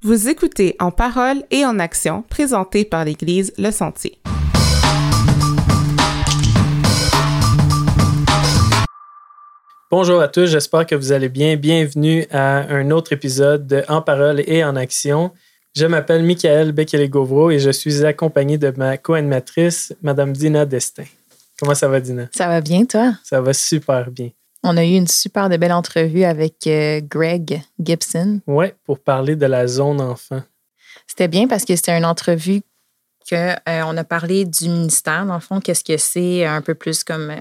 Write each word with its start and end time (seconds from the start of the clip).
Vous 0.00 0.28
écoutez 0.28 0.76
En 0.78 0.92
parole 0.92 1.42
et 1.50 1.64
en 1.64 1.80
action, 1.80 2.22
présenté 2.22 2.84
par 2.84 3.04
l'Église 3.04 3.52
Le 3.58 3.72
Sentier. 3.72 4.20
Bonjour 9.90 10.20
à 10.20 10.28
tous, 10.28 10.46
j'espère 10.46 10.86
que 10.86 10.94
vous 10.94 11.10
allez 11.10 11.28
bien. 11.28 11.56
Bienvenue 11.56 12.26
à 12.30 12.72
un 12.72 12.92
autre 12.92 13.12
épisode 13.12 13.66
de 13.66 13.82
En 13.88 14.00
parole 14.00 14.40
et 14.46 14.62
en 14.62 14.76
action. 14.76 15.32
Je 15.74 15.86
m'appelle 15.86 16.22
Michael 16.22 16.70
Bekele-Gauvreau 16.70 17.50
et 17.50 17.58
je 17.58 17.70
suis 17.70 18.04
accompagné 18.04 18.56
de 18.56 18.72
ma 18.76 18.98
co-animatrice, 18.98 19.96
Madame 20.00 20.32
Dina 20.32 20.64
Destin. 20.64 21.06
Comment 21.58 21.74
ça 21.74 21.88
va, 21.88 22.00
Dina? 22.00 22.28
Ça 22.32 22.46
va 22.46 22.60
bien, 22.60 22.84
toi? 22.84 23.14
Ça 23.24 23.40
va 23.40 23.52
super 23.52 24.12
bien. 24.12 24.30
On 24.64 24.76
a 24.76 24.84
eu 24.84 24.96
une 24.96 25.06
super 25.06 25.48
de 25.48 25.56
belle 25.56 25.72
entrevue 25.72 26.24
avec 26.24 26.66
euh, 26.66 27.00
Greg 27.02 27.62
Gibson. 27.80 28.40
Oui, 28.46 28.66
pour 28.84 28.98
parler 28.98 29.36
de 29.36 29.46
la 29.46 29.66
zone 29.66 30.00
enfant. 30.00 30.42
C'était 31.06 31.28
bien 31.28 31.46
parce 31.46 31.64
que 31.64 31.76
c'était 31.76 31.96
une 31.96 32.04
entrevue 32.04 32.62
qu'on 33.28 33.36
euh, 33.36 33.82
on 33.86 33.96
a 33.96 34.04
parlé 34.04 34.44
du 34.44 34.68
ministère, 34.68 35.26
dans 35.26 35.34
le 35.34 35.40
fond, 35.40 35.60
qu'est-ce 35.60 35.84
que 35.84 35.96
c'est, 35.96 36.44
un 36.44 36.60
peu 36.60 36.74
plus 36.74 37.04
comme, 37.04 37.30
euh, 37.30 37.36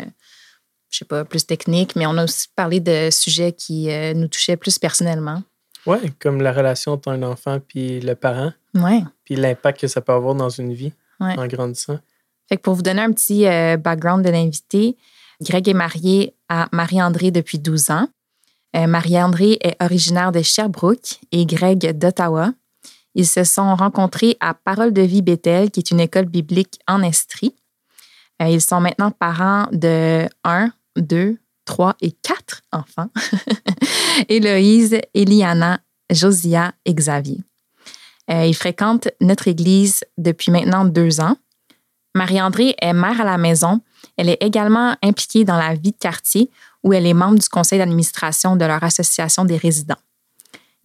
je 0.89 0.99
sais 0.99 1.05
pas, 1.05 1.25
plus 1.25 1.45
technique, 1.45 1.95
mais 1.95 2.05
on 2.05 2.17
a 2.17 2.25
aussi 2.25 2.47
parlé 2.55 2.79
de 2.79 3.09
sujets 3.09 3.51
qui 3.51 3.89
nous 4.15 4.27
touchaient 4.27 4.57
plus 4.57 4.77
personnellement. 4.77 5.41
Oui, 5.85 5.97
comme 6.19 6.41
la 6.41 6.51
relation 6.51 6.93
entre 6.93 7.09
un 7.09 7.23
enfant 7.23 7.59
puis 7.65 8.01
le 8.01 8.15
parent. 8.15 8.51
Oui. 8.75 9.03
Puis 9.23 9.35
l'impact 9.35 9.81
que 9.81 9.87
ça 9.87 10.01
peut 10.01 10.11
avoir 10.11 10.35
dans 10.35 10.49
une 10.49 10.73
vie 10.73 10.93
Ouais. 11.19 11.33
en 11.39 11.47
grandissant. 11.47 11.97
Fait 12.47 12.57
que 12.57 12.61
pour 12.61 12.75
vous 12.75 12.83
donner 12.83 13.01
un 13.01 13.11
petit 13.11 13.45
background 13.79 14.23
de 14.23 14.29
l'invité, 14.29 14.95
Greg 15.41 15.67
est 15.67 15.73
marié 15.73 16.35
à 16.49 16.67
Marie-André 16.71 17.31
depuis 17.31 17.59
12 17.59 17.91
ans. 17.91 18.07
Euh, 18.75 18.87
Marie-André 18.87 19.57
est 19.61 19.81
originaire 19.81 20.31
de 20.31 20.41
Sherbrooke 20.41 21.19
et 21.31 21.45
Greg 21.45 21.97
d'Ottawa. 21.97 22.51
Ils 23.15 23.27
se 23.27 23.43
sont 23.43 23.75
rencontrés 23.75 24.37
à 24.39 24.53
Parole 24.53 24.93
de 24.93 25.01
vie 25.01 25.21
Bethel, 25.21 25.71
qui 25.71 25.79
est 25.79 25.91
une 25.91 25.99
école 25.99 26.25
biblique 26.25 26.79
en 26.87 27.01
Estrie. 27.01 27.55
Euh, 28.41 28.47
ils 28.47 28.61
sont 28.61 28.79
maintenant 28.79 29.11
parents 29.11 29.67
de 29.71 30.27
1, 30.43 30.71
2, 30.97 31.37
3 31.65 31.95
et 32.01 32.11
4 32.11 32.61
enfants. 32.71 33.09
Héloïse, 34.29 34.99
Eliana, 35.13 35.79
Josia 36.11 36.73
et 36.85 36.93
Xavier. 36.93 37.39
Euh, 38.29 38.45
ils 38.45 38.55
fréquentent 38.55 39.09
notre 39.21 39.47
église 39.47 40.03
depuis 40.17 40.51
maintenant 40.51 40.85
deux 40.85 41.21
ans. 41.21 41.37
Marie-André 42.17 42.75
est 42.81 42.93
mère 42.93 43.21
à 43.21 43.23
la 43.23 43.37
maison. 43.37 43.79
Elle 44.17 44.29
est 44.29 44.41
également 44.41 44.95
impliquée 45.03 45.45
dans 45.45 45.57
la 45.57 45.75
vie 45.75 45.91
de 45.91 45.97
quartier 45.97 46.49
où 46.83 46.93
elle 46.93 47.05
est 47.05 47.13
membre 47.13 47.39
du 47.39 47.47
conseil 47.47 47.79
d'administration 47.79 48.55
de 48.55 48.65
leur 48.65 48.83
association 48.83 49.45
des 49.45 49.57
résidents. 49.57 49.97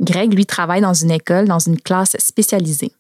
Greg, 0.01 0.35
lui, 0.35 0.47
travaille 0.47 0.81
dans 0.81 0.95
une 0.95 1.11
école, 1.11 1.47
dans 1.47 1.59
une 1.59 1.81
classe 1.81 2.17
spécialisée. 2.19 2.93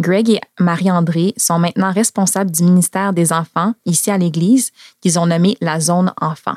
Greg 0.00 0.30
et 0.30 0.40
Marie-André 0.58 1.34
sont 1.36 1.58
maintenant 1.58 1.92
responsables 1.92 2.50
du 2.50 2.64
ministère 2.64 3.12
des 3.12 3.32
enfants 3.32 3.74
ici 3.84 4.10
à 4.10 4.18
l'Église, 4.18 4.72
qu'ils 5.00 5.18
ont 5.18 5.26
nommé 5.26 5.56
la 5.60 5.78
zone 5.78 6.12
enfant. 6.20 6.56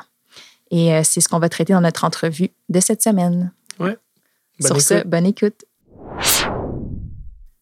Et 0.70 0.92
euh, 0.94 1.02
c'est 1.04 1.20
ce 1.20 1.28
qu'on 1.28 1.38
va 1.38 1.48
traiter 1.48 1.72
dans 1.72 1.80
notre 1.80 2.04
entrevue 2.04 2.50
de 2.68 2.80
cette 2.80 3.02
semaine. 3.02 3.52
Ouais. 3.78 3.96
Bonne 4.58 4.68
Sur 4.68 4.80
ce, 4.80 5.06
bonne 5.06 5.26
écoute. 5.26 5.64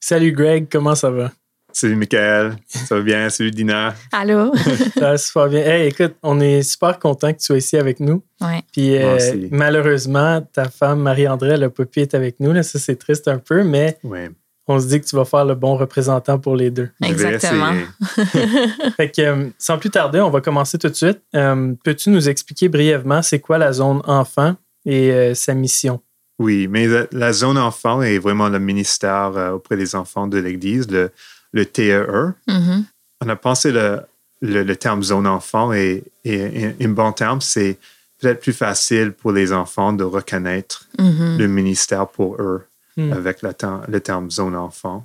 Salut 0.01 0.33
Greg, 0.33 0.69
comment 0.71 0.95
ça 0.95 1.11
va? 1.11 1.33
Salut 1.77 1.97
Michael, 1.97 2.57
ça 2.69 2.95
va 2.95 3.01
bien? 3.03 3.29
Salut 3.31 3.51
Dina. 3.51 3.95
Allô? 4.13 4.55
Ça 4.95 5.01
va 5.11 5.19
super 5.19 5.49
bien. 5.49 5.61
Hey, 5.61 5.89
écoute, 5.89 6.15
on 6.23 6.39
est 6.41 6.63
super 6.63 7.01
content 7.01 7.33
que 7.33 7.39
tu 7.39 7.47
sois 7.47 7.57
ici 7.57 7.77
avec 7.77 7.99
nous. 7.99 8.23
ouais. 8.41 8.63
Puis 8.73 8.91
Moi 8.91 8.99
euh, 9.09 9.17
aussi. 9.17 9.49
malheureusement, 9.51 10.41
ta 10.53 10.69
femme 10.69 11.01
Marie-André, 11.01 11.51
elle 11.55 11.61
n'a 11.61 11.71
pas 11.71 11.85
pu 11.85 12.01
être 12.01 12.15
avec 12.15 12.39
nous. 12.39 12.53
Là. 12.53 12.63
Ça, 12.63 12.79
c'est 12.79 12.95
triste 12.95 13.27
un 13.27 13.39
peu, 13.39 13.65
mais 13.65 13.99
Ouais, 14.05 14.31
on 14.69 14.79
se 14.79 14.87
dit 14.87 15.01
que 15.01 15.05
tu 15.07 15.17
vas 15.17 15.25
faire 15.25 15.45
le 15.45 15.57
bon 15.57 15.75
représentant 15.77 16.39
pour 16.39 16.55
les 16.55 16.71
deux. 16.71 16.91
Exactement. 17.03 17.73
Fait 18.97 19.11
que, 19.11 19.21
euh, 19.23 19.47
sans 19.59 19.77
plus 19.77 19.91
tarder, 19.91 20.21
on 20.21 20.31
va 20.31 20.41
commencer 20.41 20.79
tout 20.79 20.89
de 20.89 20.95
suite. 20.95 21.21
Euh, 21.35 21.73
Peux-tu 21.85 22.11
nous 22.11 22.29
expliquer 22.29 22.69
brièvement 22.69 23.21
c'est 23.21 23.41
quoi 23.41 23.59
la 23.59 23.73
zone 23.73 24.01
enfant 24.05 24.55
et 24.87 25.11
euh, 25.11 25.35
sa 25.35 25.55
mission? 25.55 26.01
Oui, 26.39 26.69
mais 26.69 26.87
la, 26.87 27.07
la 27.11 27.33
zone 27.33 27.59
enfant 27.59 28.01
est 28.03 28.19
vraiment 28.19 28.49
le 28.49 28.61
ministère 28.61 29.33
euh, 29.37 29.51
auprès 29.53 29.77
des 29.77 29.95
enfants 29.97 30.27
de 30.29 30.39
l'Église, 30.39 30.89
le, 30.91 31.11
le 31.55 31.65
TEE. 31.65 32.05
Mhm. 32.47 32.85
On 33.23 33.29
a 33.31 33.37
pensé 33.37 33.73
le, 33.73 34.01
le, 34.43 34.63
le 34.63 34.77
terme 34.77 35.03
zone 35.03 35.27
enfant 35.27 35.73
et, 35.73 36.05
et, 36.25 36.75
et 36.81 36.85
un 36.85 36.89
bon 36.91 37.13
terme, 37.13 37.41
c'est 37.41 37.79
peut-être 38.21 38.41
plus 38.43 38.53
facile 38.53 39.13
pour 39.13 39.33
les 39.33 39.53
enfants 39.53 39.93
de 39.95 40.05
reconnaître 40.05 40.87
Mhm. 40.99 41.39
le 41.39 41.47
ministère 41.49 42.07
pour 42.09 42.37
eux 42.43 42.63
Hmm. 42.97 43.13
avec 43.13 43.43
le, 43.43 43.53
terme- 43.53 43.85
le 43.89 43.99
terme 44.01 44.31
zone 44.31 44.55
enfant. 44.55 45.05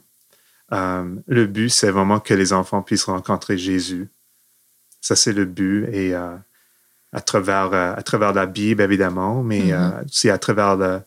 Euh, 0.72 1.04
le 1.28 1.48
but, 1.48 1.70
c'est 1.70 1.90
vraiment 1.90 2.20
que 2.20 2.36
les 2.36 2.54
enfants 2.54 2.84
puissent 2.84 3.06
rencontrer 3.06 3.58
Jésus. 3.58 4.08
Ça, 5.02 5.16
c'est 5.16 5.34
le 5.34 5.46
but. 5.46 5.86
Et 5.92 6.14
euh, 6.14 6.36
à, 7.12 7.22
travers, 7.22 7.74
euh, 7.74 7.96
à 7.96 8.04
travers 8.04 8.32
la 8.34 8.46
Bible, 8.46 8.84
évidemment, 8.84 9.42
mais 9.42 9.62
Mhm. 9.62 9.72
euh, 9.72 10.04
aussi 10.06 10.30
à 10.30 10.38
travers 10.38 10.76
le- 10.78 11.02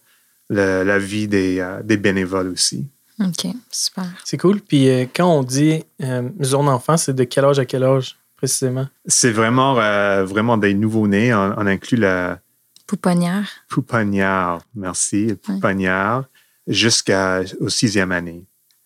le- 0.50 0.82
la 0.82 0.98
vie 0.98 1.28
des, 1.28 1.64
des 1.84 1.96
bénévoles 1.96 2.48
aussi. 2.48 2.84
OK, 3.24 3.46
super. 3.70 4.06
C'est 4.24 4.36
cool. 4.38 4.60
Puis 4.60 4.88
euh, 4.88 5.06
quand 5.14 5.26
on 5.28 5.42
dit 5.42 5.84
euh, 6.02 6.28
zone 6.42 6.68
enfant, 6.68 6.96
c'est 6.96 7.14
de 7.14 7.24
quel 7.24 7.44
âge 7.44 7.58
à 7.58 7.64
quel 7.64 7.84
âge 7.84 8.16
précisément? 8.36 8.86
C'est 9.06 9.30
vraiment, 9.30 9.78
euh, 9.78 10.24
vraiment 10.24 10.56
des 10.56 10.74
nouveaux-nés. 10.74 11.32
On, 11.34 11.54
on 11.56 11.66
inclut 11.66 11.96
la 11.98 12.40
Pouponnière. 12.86 13.48
pouponnière, 13.70 14.58
merci, 14.74 15.34
pouponnière, 15.42 16.24
jusqu'au 16.66 17.68
sixième 17.68 18.12
année. 18.12 18.44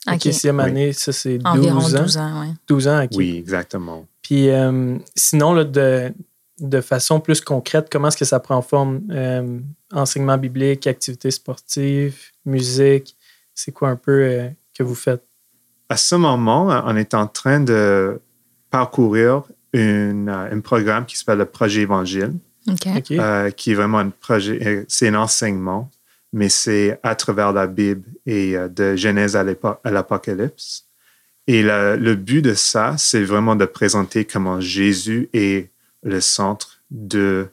OK, 0.08 0.20
sixième 0.22 0.58
Oui. 0.58 0.64
année, 0.64 0.92
ça 0.92 1.12
c'est 1.12 1.38
12 1.38 1.46
Environ 1.46 1.78
ans. 1.80 2.02
12 2.02 2.16
ans, 2.18 2.40
oui. 2.42 2.54
12 2.68 2.88
ans, 2.88 3.02
OK. 3.04 3.10
Oui, 3.16 3.36
exactement. 3.36 4.06
Puis 4.22 4.48
euh, 4.50 4.96
sinon, 5.16 5.54
là, 5.54 5.64
de, 5.64 6.12
de 6.60 6.80
façon 6.80 7.18
plus 7.18 7.40
concrète, 7.40 7.88
comment 7.90 8.08
est-ce 8.08 8.16
que 8.16 8.24
ça 8.24 8.38
prend 8.38 8.62
forme? 8.62 9.02
Euh, 9.10 9.58
enseignement 9.92 10.38
biblique, 10.38 10.86
activités 10.86 11.32
sportives, 11.32 12.16
musique, 12.44 13.16
c'est 13.56 13.72
quoi 13.72 13.88
un 13.88 13.96
peu 13.96 14.22
euh, 14.22 14.48
que 14.72 14.84
vous 14.84 14.94
faites? 14.94 15.24
À 15.88 15.96
ce 15.96 16.14
moment, 16.14 16.68
on 16.84 16.96
est 16.96 17.14
en 17.14 17.26
train 17.26 17.58
de 17.58 18.20
parcourir 18.70 19.42
une, 19.72 20.28
euh, 20.28 20.52
un 20.52 20.60
programme 20.60 21.06
qui 21.06 21.16
s'appelle 21.16 21.38
le 21.38 21.46
Projet 21.46 21.80
Évangile, 21.80 22.34
euh, 22.68 23.50
qui 23.50 23.72
est 23.72 23.74
vraiment 23.74 23.98
un 23.98 24.10
projet, 24.10 24.84
c'est 24.86 25.08
un 25.08 25.14
enseignement, 25.14 25.90
mais 26.32 26.48
c'est 26.48 27.00
à 27.02 27.16
travers 27.16 27.52
la 27.52 27.66
Bible 27.66 28.04
et 28.26 28.54
de 28.56 28.94
Genèse 28.94 29.36
à 29.36 29.44
l'Apocalypse. 29.90 30.84
Et 31.48 31.62
le, 31.62 31.96
le 31.96 32.14
but 32.16 32.42
de 32.42 32.54
ça, 32.54 32.96
c'est 32.98 33.22
vraiment 33.22 33.56
de 33.56 33.64
présenter 33.64 34.24
comment 34.24 34.60
Jésus 34.60 35.28
est 35.32 35.70
le 36.02 36.20
centre 36.20 36.80
de 36.90 37.48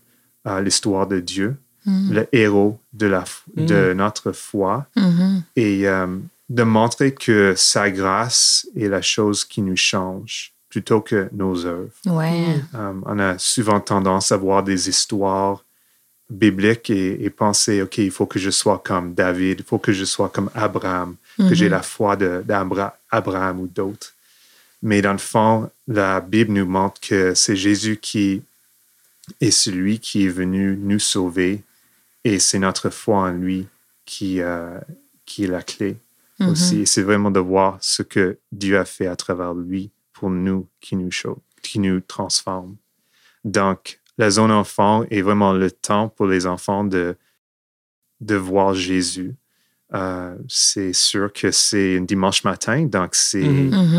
euh, 0.47 0.61
l'histoire 0.61 1.07
de 1.07 1.19
Dieu, 1.19 1.55
Mhm. 1.85 2.13
le 2.13 2.27
héros 2.31 2.79
de, 2.93 3.07
la, 3.07 3.21
f- 3.23 3.41
de 3.55 3.93
notre 3.93 4.31
foi, 4.31 4.85
Mhm. 4.95 5.43
et 5.55 5.87
euh, 5.87 6.07
de 6.49 6.63
montrer 6.63 7.13
que 7.13 7.53
sa 7.57 7.89
grâce 7.91 8.67
est 8.75 8.87
la 8.87 9.01
chose 9.01 9.43
qui 9.45 9.61
nous 9.61 9.75
change 9.77 10.51
plutôt 10.69 11.01
que 11.01 11.29
nos 11.33 11.65
œuvres. 11.65 11.89
Ouais. 12.05 12.45
Euh, 12.75 12.93
on 13.05 13.19
a 13.19 13.37
souvent 13.37 13.79
tendance 13.79 14.31
à 14.31 14.37
voir 14.37 14.63
des 14.63 14.89
histoires 14.89 15.63
bibliques 16.29 16.89
et, 16.89 17.23
et 17.23 17.29
penser, 17.29 17.81
OK, 17.81 17.97
il 17.99 18.09
faut 18.11 18.25
que 18.25 18.39
je 18.39 18.49
sois 18.49 18.81
comme 18.83 19.13
David, 19.13 19.59
il 19.59 19.65
faut 19.65 19.77
que 19.77 19.91
je 19.93 20.05
sois 20.05 20.29
comme 20.29 20.49
Abraham, 20.55 21.15
que 21.37 21.53
j'ai 21.53 21.69
la 21.69 21.81
foi 21.83 22.15
d'Abraham 22.15 23.59
ou 23.59 23.67
d'autres. 23.67 24.13
Mais 24.81 25.01
dans 25.01 25.11
le 25.13 25.17
fond, 25.19 25.69
la 25.87 26.19
Bible 26.21 26.53
nous 26.53 26.65
montre 26.65 26.99
que 27.01 27.33
c'est 27.35 27.55
Jésus 27.55 27.97
qui 28.01 28.41
est 29.39 29.51
celui 29.51 29.99
qui 29.99 30.25
est 30.25 30.29
venu 30.29 30.77
nous 30.79 30.99
sauver 30.99 31.61
et 32.23 32.39
c'est 32.39 32.59
notre 32.59 32.89
foi 32.89 33.17
en 33.17 33.31
lui 33.31 33.67
qui, 34.05 34.41
euh, 34.41 34.79
qui 35.25 35.45
est 35.45 35.47
la 35.47 35.61
clé 35.61 35.97
Mhm. 36.39 36.49
aussi. 36.49 36.81
Et 36.81 36.85
c'est 36.85 37.03
vraiment 37.03 37.31
de 37.31 37.39
voir 37.39 37.77
ce 37.81 38.01
que 38.01 38.39
Dieu 38.51 38.77
a 38.77 38.85
fait 38.85 39.07
à 39.07 39.15
travers 39.15 39.53
lui 39.53 39.91
pour 40.13 40.29
nous, 40.29 40.67
qui 40.81 40.95
nous, 40.95 41.11
chauffe, 41.11 41.37
qui 41.61 41.79
nous 41.79 41.99
transforme. 41.99 42.75
Donc, 43.43 43.99
la 44.17 44.29
zone 44.29 44.51
enfant 44.51 45.03
est 45.09 45.21
vraiment 45.21 45.53
le 45.53 45.69
temps 45.71 46.09
pour 46.09 46.27
les 46.27 46.45
enfants 46.45 46.83
de, 46.83 47.15
de 48.21 48.35
voir 48.35 48.73
Jésus. 48.73 49.35
Euh, 49.93 50.35
c'est 50.47 50.93
sûr 50.93 51.31
que 51.31 51.51
c'est 51.51 51.97
un 51.97 52.01
dimanche 52.01 52.43
matin, 52.43 52.85
donc 52.85 53.13
c'est 53.13 53.43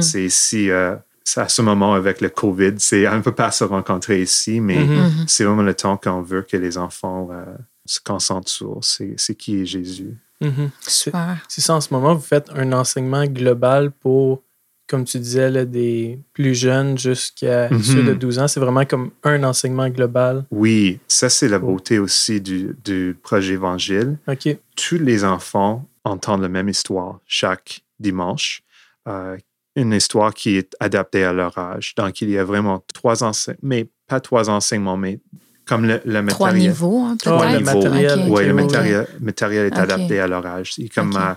c'est 0.03 0.25
ici, 0.25 0.71
euh, 0.71 0.97
à 1.37 1.49
ce 1.49 1.63
moment 1.63 1.95
avec 1.95 2.21
le 2.21 2.29
COVID, 2.31 2.75
c'est, 2.79 3.07
on 3.09 3.17
ne 3.17 3.23
peut 3.23 3.35
pas 3.35 3.53
se 3.53 3.63
rencontrer 3.65 4.21
ici, 4.23 4.61
mais 4.61 4.87
c'est 5.29 5.45
vraiment 5.45 5.63
le 5.63 5.75
temps 5.75 5.97
qu'on 5.97 6.21
veut 6.23 6.43
que 6.43 6.57
les 6.57 6.79
enfants 6.79 7.29
euh, 7.31 7.45
se 7.87 8.01
concentrent 8.01 8.49
sur 8.51 8.79
c'est, 8.83 9.15
c'est 9.17 9.35
qui 9.35 9.61
est 9.61 9.67
Jésus. 9.67 10.17
Mhm. 10.41 10.71
C'est 10.81 10.91
Super. 10.91 11.39
c'est 11.49 11.61
ça, 11.61 11.75
en 11.75 11.81
ce 11.81 11.93
moment, 11.93 12.15
vous 12.15 12.21
faites 12.23 12.51
un 12.55 12.73
enseignement 12.73 13.25
global 13.27 13.91
pour 13.91 14.43
comme 14.87 15.05
tu 15.07 15.19
disais, 15.19 15.51
là, 15.51 15.65
des 15.65 16.19
plus 16.35 16.55
jeunes 16.55 16.99
jusqu'à 16.99 17.71
Mhm. 17.71 17.83
ceux 17.83 18.03
de 18.03 18.13
12 18.13 18.39
ans. 18.39 18.47
C'est 18.49 18.61
vraiment 18.61 18.85
comme 18.85 19.13
un 19.23 19.43
enseignement 19.43 19.89
global. 19.89 20.45
Oui, 20.51 20.99
ça 21.09 21.31
c'est 21.31 21.49
la 21.49 21.59
beauté 21.59 21.99
aussi 21.99 22.39
du, 22.39 22.77
du 22.85 23.17
projet 23.23 23.55
Évangile. 23.55 24.19
OK. 24.29 24.47
Tous 24.77 24.99
les 24.99 25.25
enfants 25.25 25.89
entendent 26.05 26.43
la 26.43 26.51
même 26.51 26.69
histoire 26.69 27.19
chaque 27.27 27.81
dimanche. 27.99 28.63
Euh, 29.09 29.39
une 29.75 29.93
histoire 29.95 30.35
qui 30.35 30.57
est 30.57 30.77
adaptée 30.81 31.25
à 31.25 31.33
leur 31.33 31.57
âge. 31.57 31.95
Donc, 31.97 32.21
il 32.21 32.29
y 32.31 32.39
a 32.39 32.45
vraiment 32.45 32.85
trois 32.93 33.25
enseignements, 33.25 33.61
mais 33.63 33.89
pas 34.07 34.21
trois 34.21 34.51
enseignements, 34.51 34.99
mais 34.99 35.19
comme 35.67 35.87
le, 35.87 36.01
le 36.05 36.27
Trois 36.27 36.49
matériel. 36.49 36.71
niveaux, 36.71 37.05
hein, 37.05 37.17
peut-être? 37.23 37.53
le 37.53 37.59
niveau. 37.59 37.75
matériel. 37.83 38.25
Oui, 38.29 38.47
le 38.47 38.55
matériel, 38.55 39.07
matériel 39.21 39.67
est 39.67 39.79
adapté 39.79 40.21
à 40.21 40.27
leur 40.27 40.45
âge. 40.47 40.75
C'est 40.75 40.89
comme 40.89 41.15
à 41.17 41.37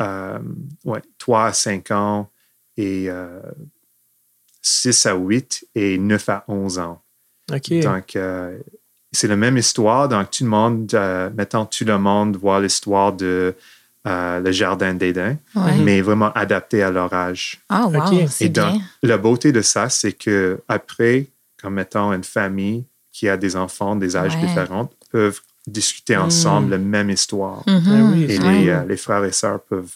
euh, 0.00 0.38
ouais, 0.84 1.00
3 1.18 1.46
à 1.46 1.52
5 1.52 1.90
ans 1.92 2.30
et 2.76 3.06
euh, 3.08 3.40
6 4.62 5.06
à 5.06 5.14
8 5.14 5.66
et 5.74 5.98
9 5.98 6.28
à 6.28 6.44
11 6.48 6.78
ans. 6.78 7.02
OK. 7.52 7.80
Donc, 7.80 8.16
euh, 8.16 8.58
c'est 9.12 9.28
la 9.28 9.36
même 9.36 9.56
histoire. 9.56 10.08
Donc, 10.08 10.30
tout 10.30 10.44
le 10.44 10.50
monde, 10.50 10.90
euh, 10.94 11.30
mettons, 11.36 11.66
tout 11.66 11.84
le 11.84 11.98
monde 11.98 12.36
voit 12.36 12.60
l'histoire 12.60 13.12
de 13.12 13.54
euh, 14.06 14.40
le 14.40 14.52
jardin 14.52 14.92
d'Éden, 14.94 15.38
Ouais. 15.54 15.76
Mais 15.78 16.00
vraiment 16.02 16.32
adapté 16.32 16.82
à 16.82 16.90
leur 16.90 17.12
âge. 17.14 17.60
Ah, 17.68 17.86
wow, 17.86 18.26
Et 18.40 18.48
donc, 18.48 18.72
bien. 18.72 18.80
la 19.02 19.16
beauté 19.18 19.52
de 19.52 19.62
ça, 19.62 19.88
c'est 19.88 20.12
que 20.12 20.60
après, 20.68 21.26
comme 21.62 21.74
mettons 21.74 22.12
une 22.12 22.24
famille 22.24 22.84
qui 23.14 23.28
a 23.28 23.36
des 23.38 23.54
enfants 23.56 23.94
des 23.96 24.16
âges 24.16 24.34
Ouais. 24.34 24.46
différents, 24.46 24.90
peuvent 25.10 25.40
discuter 25.66 26.16
Mm. 26.16 26.20
ensemble 26.22 26.70
la 26.72 26.78
même 26.78 27.08
histoire. 27.10 27.62
Mhm. 27.66 27.82
Ah 27.88 28.10
oui, 28.12 28.24
Et 28.28 28.38
les, 28.38 28.68
euh, 28.68 28.84
les 28.84 28.96
frères 28.98 29.24
et 29.24 29.32
sœurs 29.32 29.60
peuvent, 29.62 29.94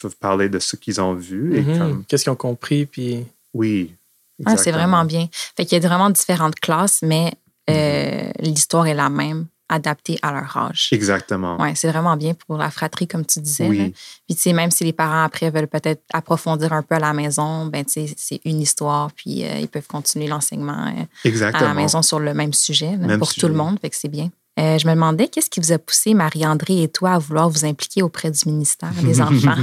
peuvent 0.00 0.16
parler 0.16 0.48
de 0.48 0.58
ce 0.60 0.76
qu'ils 0.76 0.98
ont 1.00 1.14
vu. 1.14 1.56
Et 1.58 1.62
Mhm. 1.62 1.78
comme, 1.78 2.04
Qu'est-ce 2.06 2.22
qu'ils 2.24 2.32
ont 2.32 2.36
compris? 2.36 2.86
Puis... 2.86 3.26
oui. 3.52 3.94
Ah, 4.46 4.56
c'est 4.56 4.72
vraiment 4.72 5.04
bien. 5.04 5.28
Fait 5.54 5.66
qu'il 5.66 5.76
y 5.82 5.84
a 5.84 5.86
vraiment 5.86 6.08
différentes 6.08 6.58
classes, 6.58 7.00
mais 7.02 7.34
euh, 7.68 8.30
l'histoire 8.38 8.86
est 8.86 8.94
la 8.94 9.10
même, 9.10 9.46
adaptée 9.70 10.18
à 10.22 10.32
leur 10.32 10.56
âge. 10.56 10.88
Exactement. 10.92 11.58
Ouais, 11.60 11.74
c'est 11.74 11.88
vraiment 11.88 12.16
bien 12.16 12.34
pour 12.34 12.58
la 12.58 12.70
fratrie, 12.70 13.06
comme 13.08 13.24
tu 13.24 13.40
disais. 13.40 13.64
là. 13.64 13.70
Oui, 13.70 13.94
Puis, 14.26 14.34
tu 14.36 14.42
sais, 14.42 14.52
même 14.52 14.70
si 14.70 14.84
les 14.84 14.92
parents, 14.92 15.22
après, 15.24 15.48
veulent 15.50 15.68
peut-être 15.68 16.02
approfondir 16.12 16.72
un 16.72 16.82
peu 16.82 16.96
à 16.96 16.98
la 16.98 17.12
maison, 17.12 17.66
ben, 17.66 17.84
tu 17.84 17.92
sais, 18.06 18.14
c'est 18.16 18.40
une 18.44 18.60
histoire, 18.60 19.10
puis 19.12 19.44
euh, 19.44 19.58
ils 19.58 19.68
peuvent 19.68 19.86
continuer 19.86 20.26
l'enseignement 20.26 20.92
euh, 21.24 21.46
à 21.52 21.62
la 21.62 21.74
maison 21.74 22.02
sur 22.02 22.18
le 22.20 22.34
même 22.34 22.52
sujet, 22.52 22.90
là, 22.92 23.06
Même 23.06 23.18
pour 23.18 23.30
sujet. 23.30 23.46
tout 23.46 23.48
le 23.52 23.54
monde, 23.58 23.78
fait 23.80 23.90
que 23.90 23.96
c'est 23.96 24.08
bien. 24.08 24.28
Euh, 24.58 24.76
je 24.78 24.86
me 24.86 24.92
demandais, 24.92 25.28
qu'est-ce 25.28 25.48
qui 25.48 25.60
vous 25.60 25.72
a 25.72 25.78
poussé, 25.78 26.12
Marie-André 26.12 26.82
et 26.82 26.88
toi, 26.88 27.12
à 27.12 27.18
vouloir 27.18 27.48
vous 27.48 27.64
impliquer 27.64 28.02
auprès 28.02 28.30
du 28.30 28.40
ministère 28.46 28.92
des 29.02 29.20
enfants? 29.22 29.54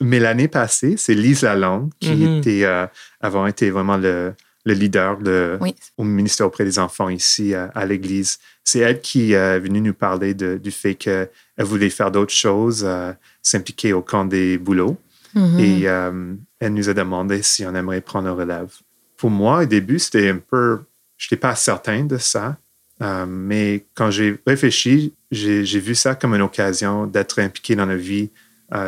Mais 0.00 0.18
l'année 0.18 0.48
passée, 0.48 0.96
c'est 0.98 1.14
Lise 1.14 1.42
Lalonde 1.42 1.90
qui 2.00 2.10
Mhm. 2.10 2.38
était, 2.38 2.64
euh, 2.64 2.86
avant 3.20 3.46
été 3.46 3.70
vraiment 3.70 3.96
le, 3.96 4.34
le 4.64 4.74
leader 4.74 5.18
de, 5.18 5.58
Oui. 5.60 5.74
au 5.98 6.04
ministère 6.04 6.46
auprès 6.46 6.64
des 6.64 6.78
enfants 6.78 7.08
ici 7.08 7.54
à, 7.54 7.64
à 7.74 7.84
l'Église. 7.86 8.38
C'est 8.64 8.78
elle 8.80 9.00
qui 9.00 9.34
euh, 9.34 9.56
est 9.56 9.60
venue 9.60 9.80
nous 9.80 9.92
parler 9.94 10.32
de- 10.34 10.56
du 10.56 10.70
fait 10.70 10.94
qu'elle 10.94 11.28
voulait 11.58 11.90
faire 11.90 12.10
d'autres 12.10 12.32
choses, 12.32 12.82
euh, 12.86 13.12
s'impliquer 13.42 13.92
au 13.92 14.00
camp 14.02 14.24
des 14.24 14.56
boulots. 14.58 14.96
Mhm. 15.34 15.58
Et 15.60 15.88
euh, 15.88 16.34
elle 16.60 16.72
nous 16.74 16.88
a 16.88 16.94
demandé 16.94 17.42
si 17.42 17.66
on 17.66 17.74
aimerait 17.74 18.00
prendre 18.00 18.26
le 18.28 18.32
relève. 18.32 18.72
Pour 19.16 19.30
moi, 19.30 19.62
au 19.62 19.64
début, 19.66 19.98
c'était 19.98 20.28
un 20.30 20.38
peu. 20.38 20.80
Je 21.18 21.26
n'étais 21.26 21.36
pas 21.40 21.54
certain 21.54 22.04
de 22.04 22.16
ça. 22.16 22.56
Euh, 23.02 23.26
mais 23.26 23.84
quand 23.94 24.10
j'ai 24.10 24.38
réfléchi, 24.46 25.12
j'ai 25.30 25.62
vu 25.80 25.94
ça 25.94 26.14
comme 26.14 26.34
une 26.34 26.42
occasion 26.42 27.06
d'être 27.06 27.40
impliqué 27.40 27.74
dans 27.76 27.86
la 27.86 27.96
vie 27.96 28.30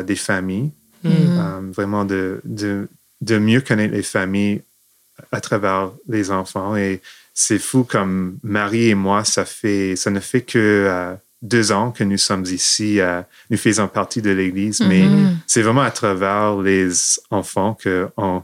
des 0.06 0.16
familles, 0.16 0.70
Mhm. 1.04 1.70
vraiment 1.72 2.04
de, 2.04 2.40
de, 2.44 2.88
de 3.20 3.38
mieux 3.38 3.60
connaître 3.60 3.92
les 3.94 4.02
familles 4.02 4.62
à 5.32 5.40
travers 5.40 5.90
les 6.08 6.30
enfants. 6.30 6.76
Et 6.76 7.00
c'est 7.34 7.58
fou 7.58 7.84
comme 7.84 8.38
Marie 8.42 8.88
et 8.90 8.94
moi, 8.94 9.24
ça, 9.24 9.44
fait, 9.44 9.94
ça 9.96 10.10
ne 10.10 10.20
fait 10.20 10.42
que 10.42 10.58
euh, 10.58 11.14
deux 11.42 11.70
ans 11.72 11.90
que 11.90 12.02
nous 12.04 12.16
sommes 12.18 12.44
ici, 12.46 12.98
euh, 13.00 13.20
nous 13.50 13.58
faisons 13.58 13.88
partie 13.88 14.22
de 14.22 14.30
l'Église, 14.30 14.80
mais 14.80 15.02
Mhm. 15.02 15.36
c'est 15.46 15.62
vraiment 15.62 15.82
à 15.82 15.90
travers 15.90 16.56
les 16.56 16.88
enfants 17.30 17.76
qu'on 17.82 18.42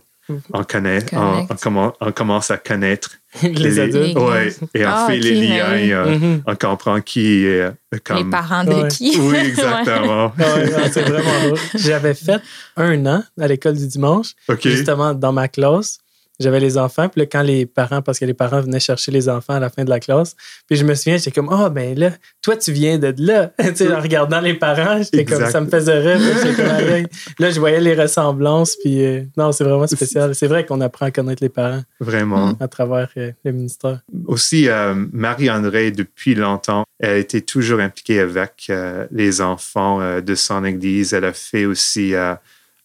on 0.53 0.65
connaît, 0.65 1.05
on, 1.13 2.13
commence 2.13 2.51
à 2.51 2.57
connaître 2.57 3.11
les 3.43 3.81
adultes. 3.81 4.17
Ouais, 4.17 4.55
et 4.75 4.85
on 4.87 4.91
Ah, 4.91 5.07
fait 5.09 5.19
les 5.19 5.35
liens, 5.35 5.73
oui. 5.73 5.93
euh, 5.93 6.19
Mhm. 6.19 6.43
on 6.47 6.55
comprend 6.55 7.01
qui 7.01 7.45
est 7.47 7.61
euh, 7.63 7.71
Les 7.93 7.99
comme. 8.01 8.31
parents 8.31 8.63
de 8.65 8.75
Ouais. 8.75 8.89
qui? 8.89 9.19
Oui, 9.19 9.37
exactement. 9.47 10.33
Ouais, 10.39 10.91
c'est 10.93 11.03
vraiment. 11.03 11.57
J'avais 11.75 12.15
fait 12.15 12.41
un 12.77 13.05
an 13.07 13.25
à 13.41 13.49
l'école 13.49 13.77
du 13.77 13.87
dimanche, 13.87 14.35
OK. 14.49 14.61
justement 14.69 15.13
dans 15.15 15.33
ma 15.33 15.49
classe. 15.49 15.99
J'avais 16.41 16.61
les 16.61 16.79
enfants, 16.79 17.09
puis 17.09 17.21
là, 17.21 17.27
quand 17.27 17.43
les 17.43 17.67
parents, 17.67 18.03
parce 18.03 18.19
que 18.19 18.25
les 18.25 18.35
parents 18.35 18.61
venaient 18.61 18.81
chercher 18.81 19.13
les 19.13 19.29
enfants 19.29 19.55
à 19.55 19.61
la 19.61 19.71
fin 19.71 19.85
de 19.85 19.91
la 19.91 20.01
classe, 20.01 20.35
puis 20.67 20.77
je 20.77 20.85
me 20.85 20.95
souviens, 20.95 21.17
j'étais 21.17 21.31
comme, 21.31 21.51
ah, 21.53 21.69
ben 21.69 21.97
là, 21.97 22.11
toi, 22.41 22.57
tu 22.57 22.73
viens 22.73 22.99
de 22.99 23.15
là. 23.19 23.53
tu 23.59 23.77
sais, 23.77 23.93
en 23.93 24.01
regardant 24.01 24.41
les 24.41 24.55
parents, 24.55 25.03
j'étais 25.03 25.25
comme, 25.25 25.47
ça 25.47 25.61
me 25.61 25.69
faisait 25.69 25.99
rire. 25.99 26.21
comme, 26.57 27.07
là, 27.39 27.51
je 27.51 27.61
voyais 27.61 27.81
les 27.81 27.95
ressemblances, 27.95 28.77
puis 28.83 29.05
euh, 29.05 29.23
non, 29.37 29.53
c'est 29.53 29.65
vraiment 29.65 29.87
spécial. 29.87 30.35
C'est 30.35 30.47
vrai 30.47 30.67
qu'on 30.67 30.81
apprend 30.81 31.07
à 31.07 31.11
connaître 31.11 31.43
les 31.43 31.49
parents 31.49 31.83
Vraiment. 32.01 32.57
à 32.61 32.69
travers 32.69 33.09
euh, 33.17 33.33
le 33.45 33.53
ministère. 33.53 34.01
Aussi, 34.27 34.69
euh, 34.69 34.95
Marie-André, 35.13 35.91
depuis 35.91 36.35
longtemps, 36.35 36.85
elle 36.99 37.11
a 37.11 37.17
été 37.17 37.43
toujours 37.43 37.81
impliquée 37.81 38.21
avec 38.21 38.67
euh, 38.71 39.07
les 39.11 39.41
enfants 39.41 40.21
de 40.21 40.35
son 40.35 40.65
église. 40.65 41.15
Elle 41.15 41.25
a 41.25 41.33
fait 41.33 41.65
aussi 41.65 42.15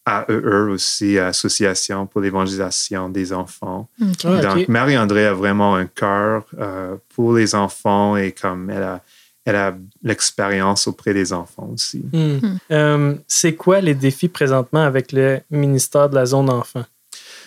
AEE, 0.07 0.69
aussi 0.71 1.17
Association 1.17 2.07
pour 2.07 2.21
l'évangélisation 2.21 3.09
des 3.09 3.33
enfants. 3.33 3.89
Ah, 4.23 4.41
Donc. 4.41 4.67
Marie-André 4.67 5.25
a 5.25 5.33
vraiment 5.33 5.75
un 5.75 5.85
cœur 5.85 6.45
euh, 6.57 6.95
pour 7.15 7.33
les 7.33 7.55
enfants 7.55 8.15
et 8.15 8.31
comme 8.31 8.69
elle 8.69 8.83
a, 8.83 9.01
elle 9.45 9.55
a 9.55 9.75
l'expérience 10.03 10.87
auprès 10.87 11.13
des 11.13 11.33
enfants 11.33 11.69
aussi. 11.73 12.03
Hmm. 12.13 12.57
Euh, 12.71 13.15
c'est 13.27 13.55
quoi 13.55 13.81
les 13.81 13.95
défis 13.95 14.29
présentement 14.29 14.83
avec 14.83 15.11
le 15.11 15.39
ministère 15.51 16.09
de 16.09 16.15
la 16.15 16.25
zone 16.25 16.49
enfant? 16.49 16.85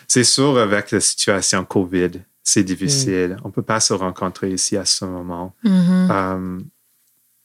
C'est 0.07 0.25
sûr, 0.25 0.59
avec 0.59 0.91
la 0.91 1.01
situation 1.01 1.65
COVID, 1.65 2.11
c'est 2.43 2.65
difficile. 2.65 3.37
On 3.45 3.49
ne 3.49 3.53
peut 3.53 3.63
pas 3.63 3.79
se 3.79 3.93
rencontrer 3.93 4.51
ici 4.51 4.77
à 4.77 4.85
ce 4.85 5.05
moment. 5.05 5.55
Mhm. 5.63 6.09
Euh, 6.11 6.59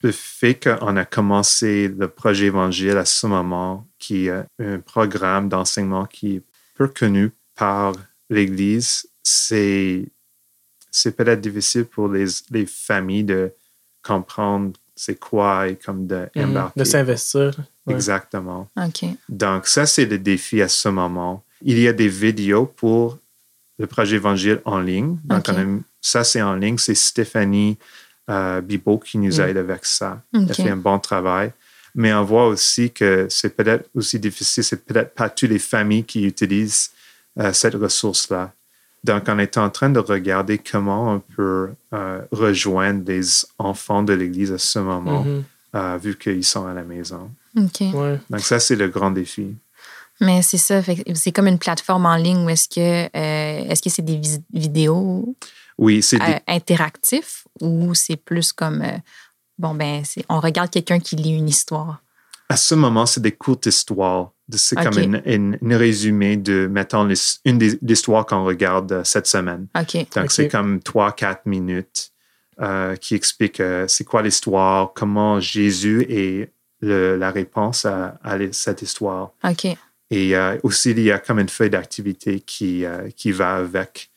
le 0.02 0.12
fait 0.12 0.54
qu'on 0.62 0.96
a 0.96 1.04
commencé 1.04 1.88
le 1.88 2.08
projet 2.08 2.46
Évangile 2.46 2.96
à 2.98 3.04
ce 3.04 3.26
moment, 3.26 3.86
qui 3.98 4.26
est 4.26 4.44
un 4.58 4.78
programme 4.80 5.48
d'enseignement 5.48 6.04
qui 6.06 6.36
est 6.36 6.42
peu 6.74 6.88
connu 6.88 7.30
par 7.54 7.94
l'Église, 8.28 9.06
c'est, 9.22 10.06
c'est 10.90 11.16
peut-être 11.16 11.40
difficile 11.40 11.84
pour 11.86 12.08
les, 12.08 12.26
les 12.50 12.66
familles 12.66 13.24
de 13.24 13.52
comprendre 14.02 14.72
c'est 14.94 15.18
quoi 15.18 15.68
et 15.68 15.76
comme 15.76 16.06
de 16.06 16.28
embarquer. 16.36 16.80
De 16.80 16.84
s'investir. 16.84 17.52
Ouais. 17.86 17.94
Exactement. 17.94 18.68
Donc, 19.28 19.66
ça, 19.66 19.86
c'est 19.86 20.06
le 20.06 20.18
défi 20.18 20.62
à 20.62 20.68
ce 20.68 20.88
moment. 20.88 21.44
Il 21.62 21.78
y 21.78 21.86
a 21.88 21.92
des 21.92 22.08
vidéos 22.08 22.66
pour 22.66 23.18
le 23.78 23.86
projet 23.86 24.16
Évangile 24.16 24.60
en 24.64 24.80
ligne. 24.80 25.18
Donc, 25.24 25.48
Ok. 25.48 25.54
on 25.56 25.76
a- 25.78 25.80
ça, 26.00 26.24
c'est 26.24 26.40
en 26.42 26.54
ligne. 26.54 26.78
C'est 26.78 26.94
Stéphanie 26.94 27.76
euh, 28.30 28.60
Bibot 28.60 28.98
qui 28.98 29.18
nous 29.18 29.36
Mm. 29.38 29.40
aide 29.48 29.56
avec 29.56 29.84
ça. 29.84 30.20
Ok. 30.34 30.42
Elle 30.48 30.54
fait 30.54 30.70
un 30.70 30.76
bon 30.76 30.98
travail. 30.98 31.52
Mais 31.94 32.12
on 32.12 32.24
voit 32.24 32.46
aussi 32.48 32.90
que 32.90 33.26
c'est 33.30 33.56
peut-être 33.56 33.88
aussi 33.94 34.18
difficile. 34.18 34.62
C'est 34.64 34.84
peut-être 34.84 35.14
pas 35.14 35.30
toutes 35.30 35.48
les 35.50 35.58
familles 35.58 36.04
qui 36.04 36.24
utilisent 36.24 36.90
euh, 37.38 37.52
cette 37.52 37.74
ressource-là. 37.74 38.52
Donc, 39.04 39.24
on 39.28 39.38
est 39.38 39.56
en 39.56 39.70
train 39.70 39.88
de 39.90 40.00
regarder 40.00 40.58
comment 40.58 41.12
on 41.14 41.20
peut 41.20 41.70
euh, 41.94 42.20
rejoindre 42.32 43.02
les 43.06 43.22
enfants 43.58 44.02
de 44.02 44.12
l'Église 44.12 44.52
à 44.52 44.58
ce 44.58 44.78
moment, 44.78 45.22
Mhm. 45.22 45.44
euh, 45.76 45.98
vu 46.02 46.16
qu'ils 46.18 46.44
sont 46.44 46.66
à 46.66 46.74
la 46.74 46.82
maison. 46.82 47.30
OK. 47.56 47.80
Ouais. 47.94 48.18
Donc, 48.28 48.40
ça, 48.40 48.58
c'est 48.58 48.76
le 48.76 48.88
grand 48.88 49.10
défi. 49.10 49.54
Mais 50.20 50.40
c'est 50.42 50.56
ça, 50.58 50.80
c'est 51.14 51.30
comme 51.32 51.46
une 51.46 51.58
plateforme 51.58 52.06
en 52.06 52.16
ligne 52.16 52.44
où 52.46 52.48
est-ce 52.50 52.68
que 52.68 53.04
euh, 53.04 53.70
est-ce 53.70 53.82
que 53.82 53.90
c'est 53.90 54.02
des 54.02 54.16
vis- 54.16 54.40
vidéos? 54.52 55.34
Oui, 55.78 56.02
c'est 56.02 56.18
des- 56.18 56.24
euh, 56.32 56.38
interactifs 56.48 57.46
ou 57.60 57.94
c'est 57.94 58.16
plus 58.16 58.52
comme 58.52 58.82
euh, 58.82 58.96
bon 59.58 59.74
ben 59.74 60.02
on 60.28 60.40
regarde 60.40 60.70
quelqu'un 60.70 60.98
qui 61.00 61.16
lit 61.16 61.36
une 61.36 61.48
histoire? 61.48 62.02
à 62.48 62.56
ce 62.56 62.76
moment, 62.76 63.06
c'est 63.06 63.20
des 63.20 63.32
courtes 63.32 63.66
histoires. 63.66 64.30
C'est 64.52 64.76
comme 64.84 64.92
une 65.60 65.74
résumé 65.74 66.36
de, 66.36 66.68
mettons, 66.68 67.02
l'his- 67.02 67.40
une 67.44 67.58
des 67.58 67.76
l'histoire 67.82 68.24
qu'on 68.24 68.44
regarde 68.44 68.92
euh, 68.92 69.02
cette 69.04 69.26
semaine. 69.26 69.66
OK. 69.76 69.94
Donc, 70.14 70.30
c'est 70.30 70.44
comme 70.48 70.80
trois, 70.80 71.10
quatre 71.10 71.44
minutes 71.46 72.12
euh, 72.60 72.94
qui 72.94 73.16
expliquent 73.16 73.58
euh, 73.58 73.88
c'est 73.88 74.04
quoi 74.04 74.22
l'histoire, 74.22 74.92
comment 74.94 75.40
Jésus 75.40 76.06
est 76.08 76.52
le- 76.80 77.16
la 77.16 77.32
réponse 77.32 77.84
à, 77.84 78.16
à 78.22 78.38
cette 78.52 78.80
histoire. 78.80 79.32
OK. 79.42 79.64
Et 80.12 80.36
euh, 80.36 80.56
aussi, 80.62 80.92
il 80.92 81.00
y 81.00 81.10
a 81.10 81.18
comme 81.18 81.40
une 81.40 81.48
feuille 81.48 81.70
d'activité 81.70 82.38
qui, 82.38 82.84
qui 83.16 83.32
va 83.32 83.56
avec 83.56 84.08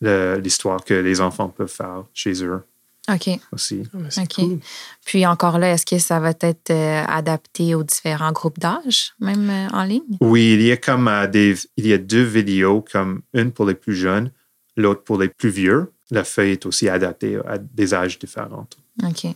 le- 0.00 0.38
l'histoire 0.38 0.84
que 0.84 0.94
les 0.94 1.20
enfants 1.20 1.48
peuvent 1.48 1.68
faire 1.68 2.04
chez 2.14 2.44
eux. 2.44 2.62
OK. 3.10 3.30
aussi. 3.52 3.84
Ah, 3.94 4.22
Ok. 4.22 4.34
cool. 4.34 4.58
Puis 5.06 5.24
encore 5.24 5.58
là, 5.58 5.72
est-ce 5.72 5.86
que 5.86 5.98
ça 5.98 6.20
va 6.20 6.30
être 6.40 6.70
euh, 6.70 7.02
adapté 7.06 7.74
aux 7.74 7.82
différents 7.82 8.32
groupes 8.32 8.58
d'âge, 8.58 9.14
même 9.18 9.48
euh, 9.48 9.68
en 9.72 9.84
ligne? 9.84 10.02
Oui, 10.20 10.52
il 10.52 10.62
y 10.62 10.70
a 10.72 10.76
comme 10.76 11.08
euh, 11.08 11.26
des, 11.26 11.54
il 11.78 11.86
y 11.86 11.94
a 11.94 11.98
deux 11.98 12.22
vidéos, 12.22 12.84
comme 12.92 13.22
une 13.32 13.50
pour 13.50 13.64
les 13.64 13.72
plus 13.74 13.94
jeunes, 13.94 14.30
l'autre 14.76 15.04
pour 15.04 15.18
les 15.18 15.28
plus 15.28 15.48
vieux. 15.48 15.90
La 16.10 16.22
feuille 16.22 16.52
est 16.52 16.66
aussi 16.66 16.88
adaptée 16.90 17.38
à 17.46 17.56
des 17.56 17.94
âges 17.94 18.18
différents. 18.18 18.66
OK. 19.02 19.26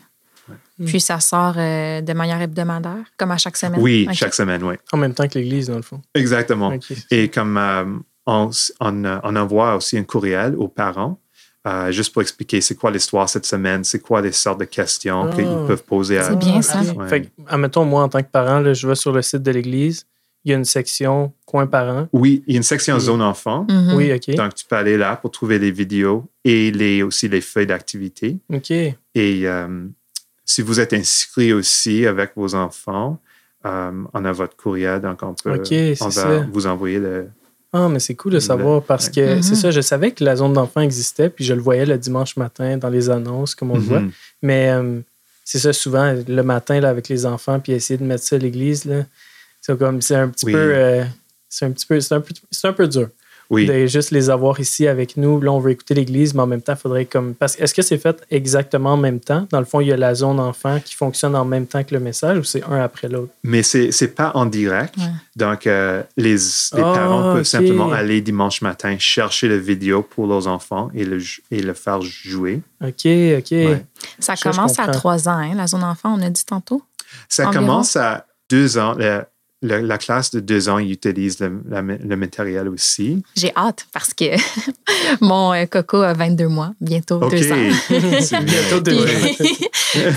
Puis 0.85 1.00
ça 1.00 1.21
sort 1.21 1.54
euh, 1.57 2.00
de 2.02 2.12
manière 2.12 2.40
hebdomadaire, 2.42 3.04
comme 3.16 3.31
à 3.31 3.38
chaque 3.38 3.57
semaine? 3.57 3.81
Oui, 3.81 4.07
chaque 4.12 4.35
semaine, 4.35 4.62
oui. 4.64 4.75
En 4.92 4.99
même 4.99 5.14
temps 5.14 5.26
que 5.28 5.38
l'Église, 5.38 5.69
dans 5.69 5.76
le 5.76 5.83
fond. 5.83 6.02
Exactement. 6.14 6.69
Ok. 6.75 6.92
Et 7.11 7.28
comme 7.28 7.57
euh, 7.57 7.85
on, 8.26 8.50
on, 8.81 9.05
on 9.23 9.37
envoie 9.37 9.76
aussi 9.76 9.99
un 9.99 10.05
courriel 10.05 10.55
aux 10.57 10.69
parents, 10.69 11.19
euh, 11.67 11.93
juste 11.93 12.12
pour 12.12 12.23
expliquer 12.23 12.61
c'est 12.61 12.75
quoi 12.75 12.91
l'histoire 12.91 13.29
cette 13.29 13.47
semaine, 13.47 13.85
c'est 13.85 14.00
quoi 14.00 14.21
les 14.21 14.33
sortes 14.33 14.61
de 14.61 14.64
questions 14.64 15.29
Ah. 15.31 15.35
qu'ils 15.35 15.45
peuvent 15.67 15.85
poser 15.85 16.19
à. 16.19 16.25
C'est 16.31 16.37
bien, 16.37 16.61
ça. 16.62 16.81
Ouais. 16.83 17.09
Fait 17.09 17.23
que, 17.23 17.26
admettons, 17.47 17.85
moi, 17.85 18.02
en 18.02 18.09
tant 18.09 18.21
que 18.23 18.29
parent, 18.31 18.61
là, 18.61 18.75
je 18.75 18.87
vais 18.88 18.95
sur 18.97 19.12
le 19.12 19.23
site 19.23 19.43
de 19.43 19.50
l'Église. 19.52 20.05
Il 20.45 20.50
y 20.50 20.55
a 20.55 20.57
une 20.59 20.64
section 20.64 21.33
coin 21.47 21.69
parents. 21.69 22.09
Oui, 22.12 22.43
il 22.49 22.55
y 22.55 22.57
a 22.57 22.59
une 22.59 22.64
section 22.64 22.99
zone 22.99 23.23
enfant. 23.23 23.64
Mhm. 23.71 23.95
Oui, 23.95 24.12
OK. 24.12 24.35
Donc, 24.35 24.55
tu 24.57 24.64
peux 24.67 24.75
aller 24.75 24.97
là 24.97 25.14
pour 25.14 25.31
trouver 25.31 25.61
les 25.61 25.71
vidéos 25.71 26.25
et 26.45 26.73
les, 26.73 27.05
aussi 27.05 27.29
les 27.29 27.41
feuilles 27.41 27.69
d'activité. 27.69 28.38
OK. 28.52 28.73
Et 28.73 28.97
euh, 29.45 29.87
si 30.45 30.62
vous 30.62 30.81
êtes 30.81 30.95
inscrit 30.95 31.52
aussi 31.52 32.07
avec 32.09 32.33
vos 32.35 32.57
enfants, 32.57 33.21
euh, 33.64 33.93
on 34.12 34.25
a 34.25 34.33
votre 34.33 34.57
courriel, 34.57 35.00
donc 35.00 35.23
on 35.23 35.33
peut 35.35 35.55
OK, 35.55 35.67
c'est 35.69 36.02
on 36.02 36.07
va 36.07 36.11
ça. 36.11 36.47
vous 36.52 36.67
envoyer 36.67 36.99
le. 36.99 37.29
Ah, 37.75 37.88
mais 37.88 38.00
c'est 38.00 38.14
cool 38.14 38.33
de 38.33 38.38
savoir 38.38 38.83
parce 38.83 39.09
que 39.09 39.41
c'est 39.41 39.55
ça, 39.55 39.71
je 39.71 39.81
savais 39.81 40.11
que 40.11 40.23
la 40.23 40.37
zone 40.37 40.52
d'enfants 40.52 40.83
existait, 40.83 41.31
puis 41.31 41.43
je 41.45 41.55
le 41.55 41.61
voyais 41.62 41.87
le 41.87 41.97
dimanche 41.97 42.37
matin 42.37 42.76
dans 42.76 42.91
les 42.91 43.09
annonces, 43.09 43.55
comme 43.55 43.71
on 43.71 43.76
le 43.76 43.81
voit. 43.81 44.00
Mhm. 44.00 44.12
Mais 44.43 44.71
euh, 44.71 45.00
c'est 45.45 45.59
ça, 45.59 45.73
souvent, 45.73 46.14
le 46.29 46.43
matin, 46.43 46.81
là, 46.81 46.91
avec 46.91 47.09
les 47.09 47.25
enfants, 47.25 47.61
puis 47.61 47.73
essayer 47.73 47.97
de 47.99 48.05
mettre 48.05 48.25
ça 48.25 48.37
à 48.37 48.38
l'église, 48.38 48.85
là, 48.85 49.05
c'est 49.62 49.79
comme, 49.79 50.02
c'est 50.02 50.17
un 50.17 50.29
petit 50.29 50.47
Oui. 50.47 50.52
peu, 50.52 50.59
euh, 50.75 51.05
c'est 51.49 51.64
un 51.64 51.71
petit 51.71 51.87
peu, 51.87 51.99
c'est 52.00 52.14
un 52.14 52.21
peu, 52.21 52.35
c'est 52.50 52.67
un 52.69 52.73
peu 52.75 52.87
dur 52.87 53.09
Oui. 53.53 53.67
de 53.67 53.87
juste 53.87 54.11
les 54.11 54.31
avoir 54.31 54.59
ici 54.59 54.89
avec 54.89 55.17
nous. 55.17 55.41
Là, 55.41 55.53
on 55.53 55.61
veut 55.61 55.71
écouter 55.71 55.95
l'église, 55.95 56.35
mais 56.35 56.41
en 56.43 56.47
même 56.47 56.63
temps, 56.63 56.73
il 56.73 56.79
faudrait 56.79 57.05
comme, 57.05 57.35
parce 57.35 57.55
est-ce 57.61 57.75
que 57.75 57.83
c'est 57.83 57.99
fait 57.99 58.21
exactement 58.31 58.95
en 58.95 58.97
même 58.97 59.21
temps? 59.21 59.47
Dans 59.51 59.59
le 59.61 59.65
fond, 59.67 59.81
il 59.81 59.89
y 59.89 59.93
a 59.93 59.97
la 59.97 60.15
zone 60.15 60.41
enfant 60.41 60.81
qui 60.85 60.95
fonctionne 60.95 61.37
en 61.37 61.45
même 61.45 61.67
temps 61.67 61.85
que 61.85 61.95
le 61.95 62.01
message 62.01 62.39
ou 62.39 62.45
c'est 62.45 62.65
un 62.65 62.81
après 62.81 63.09
l'autre? 63.09 63.33
Mais 63.45 63.63
c'est 63.63 63.91
n'est 64.01 64.09
pas 64.09 64.33
en 64.35 64.47
direct. 64.47 64.97
Ouais. 64.97 65.05
Donc, 65.37 65.67
euh, 65.67 66.03
les, 66.17 66.35
les 66.35 66.39
Ah, 66.73 66.93
parents 66.95 67.35
peuvent 67.35 67.45
simplement 67.45 67.93
aller 67.93 68.21
dimanche 68.23 68.63
matin 68.63 68.97
chercher 68.99 69.49
la 69.49 69.59
vidéo 69.59 70.03
pour 70.03 70.27
leurs 70.27 70.47
enfants 70.47 70.91
et 70.95 71.05
le, 71.05 71.19
et 71.51 71.61
le 71.63 71.75
faire 71.75 72.01
jouer. 72.01 72.63
OK, 72.83 72.89
OK. 73.07 73.51
Ouais. 73.51 73.85
Ça 74.19 74.35
commence 74.37 74.79
à 74.79 74.89
trois 74.89 75.29
ans, 75.29 75.39
hein, 75.39 75.55
la 75.55 75.67
zone 75.67 75.85
enfant, 75.85 76.17
on 76.19 76.23
a 76.23 76.31
dit 76.31 76.45
tantôt. 76.45 76.83
Ça 77.29 77.47
Environ? 77.49 77.67
commence 77.67 77.97
à 77.97 78.27
deux 78.51 78.79
ans. 78.79 78.95
La, 78.99 79.29
la- 79.62 79.81
la 79.81 79.99
classe 79.99 80.31
de 80.33 80.40
deux 80.40 80.69
ans, 80.69 80.78
ils 80.78 80.92
utilisent 80.92 81.40
le, 81.40 81.61
la- 81.69 81.83
le 81.83 82.16
matériel 82.16 82.69
aussi. 82.69 83.23
J'ai 83.37 83.52
hâte 83.57 83.87
parce 83.92 84.12
que 84.12 84.25
mon 85.21 85.52
euh, 85.54 85.66
coco 85.66 85.99
a 86.02 86.12
22 86.12 86.49
mois, 86.49 86.73
bientôt 86.81 87.19
deux 87.28 87.52
ans. 87.52 87.71
C'est. 88.21 88.40
Bientôt 88.45 88.81
deux 88.81 89.00
ans. 89.02 89.28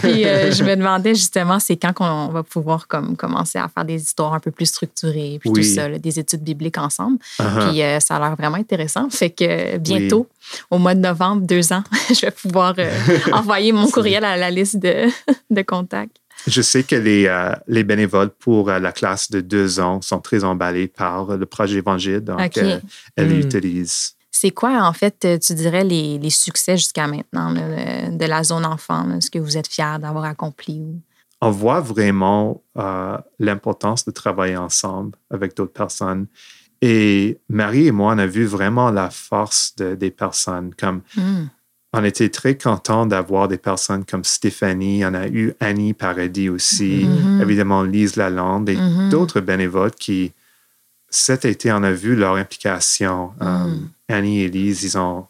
puis, 0.02 0.26
euh, 0.26 0.52
je 0.52 0.64
me 0.64 0.76
demandais 0.76 1.16
justement, 1.16 1.60
c'est 1.60 1.76
quand 1.76 1.94
qu'on 1.94 2.28
va 2.30 2.44
pouvoir 2.44 2.88
comme, 2.88 3.16
commencer 3.16 3.58
à 3.60 3.68
faire 3.68 3.86
des 3.86 4.02
histoires 4.02 4.34
un 4.34 4.40
peu 4.40 4.52
plus 4.52 4.66
structurées, 4.68 5.38
puis 5.40 5.50
Oui. 5.50 5.62
tout 5.62 5.68
ça, 5.76 5.88
là, 5.90 6.00
des 6.00 6.20
études 6.20 6.44
bibliques 6.44 6.78
ensemble. 6.78 7.18
Uh-huh. 7.40 7.70
Puis 7.70 7.82
euh, 7.82 8.00
ça 8.00 8.16
a 8.16 8.20
l'air 8.20 8.36
vraiment 8.36 8.58
intéressant. 8.58 9.10
Fait 9.10 9.30
que 9.30 9.78
bientôt, 9.78 10.28
au 10.72 10.78
mois 10.78 10.96
de 10.96 11.00
novembre, 11.02 11.42
deux 11.46 11.72
ans, 11.74 11.84
je 12.10 12.22
vais 12.22 12.32
pouvoir 12.32 12.74
euh, 12.78 12.90
envoyer 13.34 13.72
mon 13.72 13.88
courriel 13.88 14.24
à 14.24 14.38
la 14.38 14.50
liste 14.52 14.78
de, 14.78 15.08
de 15.50 15.62
contacts. 15.62 16.16
Je 16.48 16.62
sais 16.62 16.84
que 16.84 16.96
les, 16.96 17.26
euh, 17.28 17.54
les 17.68 17.84
bénévoles 17.84 18.30
pour 18.30 18.70
euh, 18.70 18.80
la 18.80 18.92
classe 18.92 19.32
de 19.32 19.42
deux 19.42 19.80
ans 19.80 20.02
sont 20.02 20.20
très 20.20 20.44
emballés 20.44 20.88
par 20.88 21.38
le 21.38 21.46
projet 21.46 21.78
Évangile. 21.80 22.20
Donc, 22.22 22.40
OK. 22.40 22.58
euh, 22.58 22.80
elles 23.16 23.28
Hmm. 23.28 23.36
l'utilisent. 23.38 24.12
C'est 24.32 24.52
quoi, 24.52 24.84
en 24.84 24.94
fait, 24.94 25.24
euh, 25.26 25.38
tu 25.40 25.54
dirais, 25.56 25.84
les, 25.84 26.20
les 26.20 26.30
succès 26.30 26.76
jusqu'à 26.78 27.08
maintenant 27.08 27.52
là, 27.52 28.10
de- 28.12 28.26
la 28.26 28.44
zone 28.44 28.66
enfant, 28.66 29.06
là, 29.06 29.22
ce 29.22 29.32
que 29.32 29.40
vous 29.40 29.58
êtes 29.58 29.68
fiers 29.68 29.98
d'avoir 30.00 30.26
accompli? 30.26 30.80
ou- 30.82 31.02
on 31.42 31.52
voit 31.52 31.80
vraiment 31.82 32.62
euh, 32.78 33.18
l'importance 33.40 34.04
de 34.06 34.12
travailler 34.12 34.58
ensemble 34.58 35.18
avec 35.30 35.56
d'autres 35.56 35.74
personnes. 35.74 36.28
Et 36.82 37.40
Marie 37.50 37.88
et 37.88 37.92
moi, 37.92 38.14
on 38.14 38.18
a 38.18 38.26
vu 38.26 38.46
vraiment 38.46 38.90
la 38.92 39.10
force 39.10 39.74
de- 39.78 39.96
des 39.96 40.12
personnes. 40.12 40.72
Comme 40.78 41.02
Hmm. 41.16 41.46
On 41.98 42.04
était 42.04 42.30
très 42.30 42.58
contents 42.58 43.06
d'avoir 43.06 43.48
des 43.48 43.58
personnes 43.58 44.04
comme 44.06 44.24
Stéphanie. 44.26 45.06
On 45.06 45.14
a 45.14 45.28
eu 45.28 45.54
Annie 45.60 45.94
Paradis 45.94 46.50
aussi, 46.50 47.06
Mhm. 47.08 47.42
évidemment 47.42 47.84
Lise 47.84 48.16
Lalande 48.18 48.68
et 48.70 48.76
Mhm. 48.76 49.10
d'autres 49.10 49.40
bénévoles 49.40 49.92
qui, 49.92 50.34
cet 51.10 51.46
été, 51.46 51.72
on 51.72 51.84
a 51.84 51.92
vu 51.92 52.16
leur 52.16 52.36
implication. 52.36 53.32
Euh, 53.42 53.74
Annie 54.10 54.42
et 54.42 54.50
Lise, 54.50 54.84
ils 54.84 54.98
ont, 54.98 55.26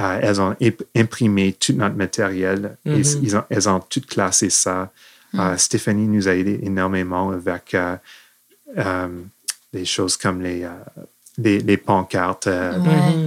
euh, 0.00 0.18
elles 0.22 0.40
ont 0.40 0.54
imp- 0.60 0.84
imprimé 0.94 1.52
tout 1.54 1.72
notre 1.72 1.96
matériel. 1.96 2.76
Ils- 2.84 3.22
ils 3.22 3.36
ont- 3.36 3.44
elles 3.48 3.68
ont 3.68 3.80
tout 3.80 4.02
classé 4.06 4.50
ça. 4.50 4.92
Euh, 5.36 5.56
Stéphanie 5.56 6.06
nous 6.06 6.28
a 6.28 6.34
aidé 6.34 6.60
énormément 6.62 7.30
avec 7.30 7.74
des 9.72 9.84
choses 9.84 10.16
comme 10.16 10.42
les, 10.42 10.66
les, 11.38 11.58
les 11.60 11.76
pancartes, 11.76 12.48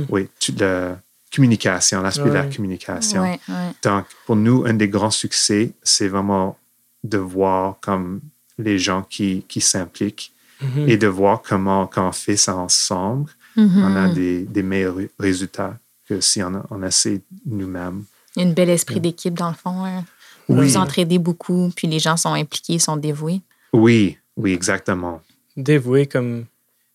oui, 0.09 0.27
toute 0.39 0.59
la 0.61 0.97
communication, 1.37 2.01
l'aspect 2.01 2.29
de 2.29 2.33
la 2.33 2.45
communication. 2.45 3.21
Ouais, 3.21 3.39
ouais. 3.47 3.71
Donc, 3.83 4.05
pour 4.25 4.35
nous, 4.35 4.65
un 4.65 4.73
des 4.73 4.89
grands 4.89 5.11
succès, 5.11 5.71
c'est 5.83 6.07
vraiment 6.07 6.57
de 7.03 7.17
voir 7.17 7.77
comme 7.81 8.19
les 8.57 8.77
gens 8.79 9.03
qui, 9.03 9.43
qui 9.47 9.61
s'impliquent 9.61 10.31
Mhm. 10.61 10.89
et 10.89 10.97
de 10.97 11.07
voir 11.07 11.41
comment, 11.43 11.85
quand 11.85 12.07
on 12.09 12.11
fait 12.11 12.35
ça 12.37 12.55
ensemble, 12.55 13.29
Mhm. 13.55 13.83
on 13.85 13.95
a 13.95 14.09
des, 14.13 14.41
des 14.43 14.63
meilleurs 14.63 14.95
ré- 14.95 15.11
résultats 15.19 15.77
que 16.09 16.19
si 16.19 16.41
on, 16.41 16.63
on 16.71 16.81
essaie 16.83 17.21
nous-mêmes. 17.45 18.03
Un 18.37 18.51
bel 18.53 18.69
esprit 18.69 18.99
d'équipe, 18.99 19.35
dans 19.35 19.49
le 19.49 19.55
fond. 19.55 19.85
hein. 19.85 20.03
Vous 20.49 20.57
Oui. 20.57 20.65
vous 20.67 20.77
entraidez 20.77 21.19
beaucoup, 21.19 21.71
puis 21.75 21.87
les 21.87 21.99
gens 21.99 22.17
sont 22.17 22.33
impliqués, 22.33 22.79
sont 22.79 22.97
dévoués. 22.97 23.41
Oui, 23.73 24.17
oui, 24.35 24.53
exactement. 24.53 25.21
dévoué 25.55 26.05
comme 26.07 26.45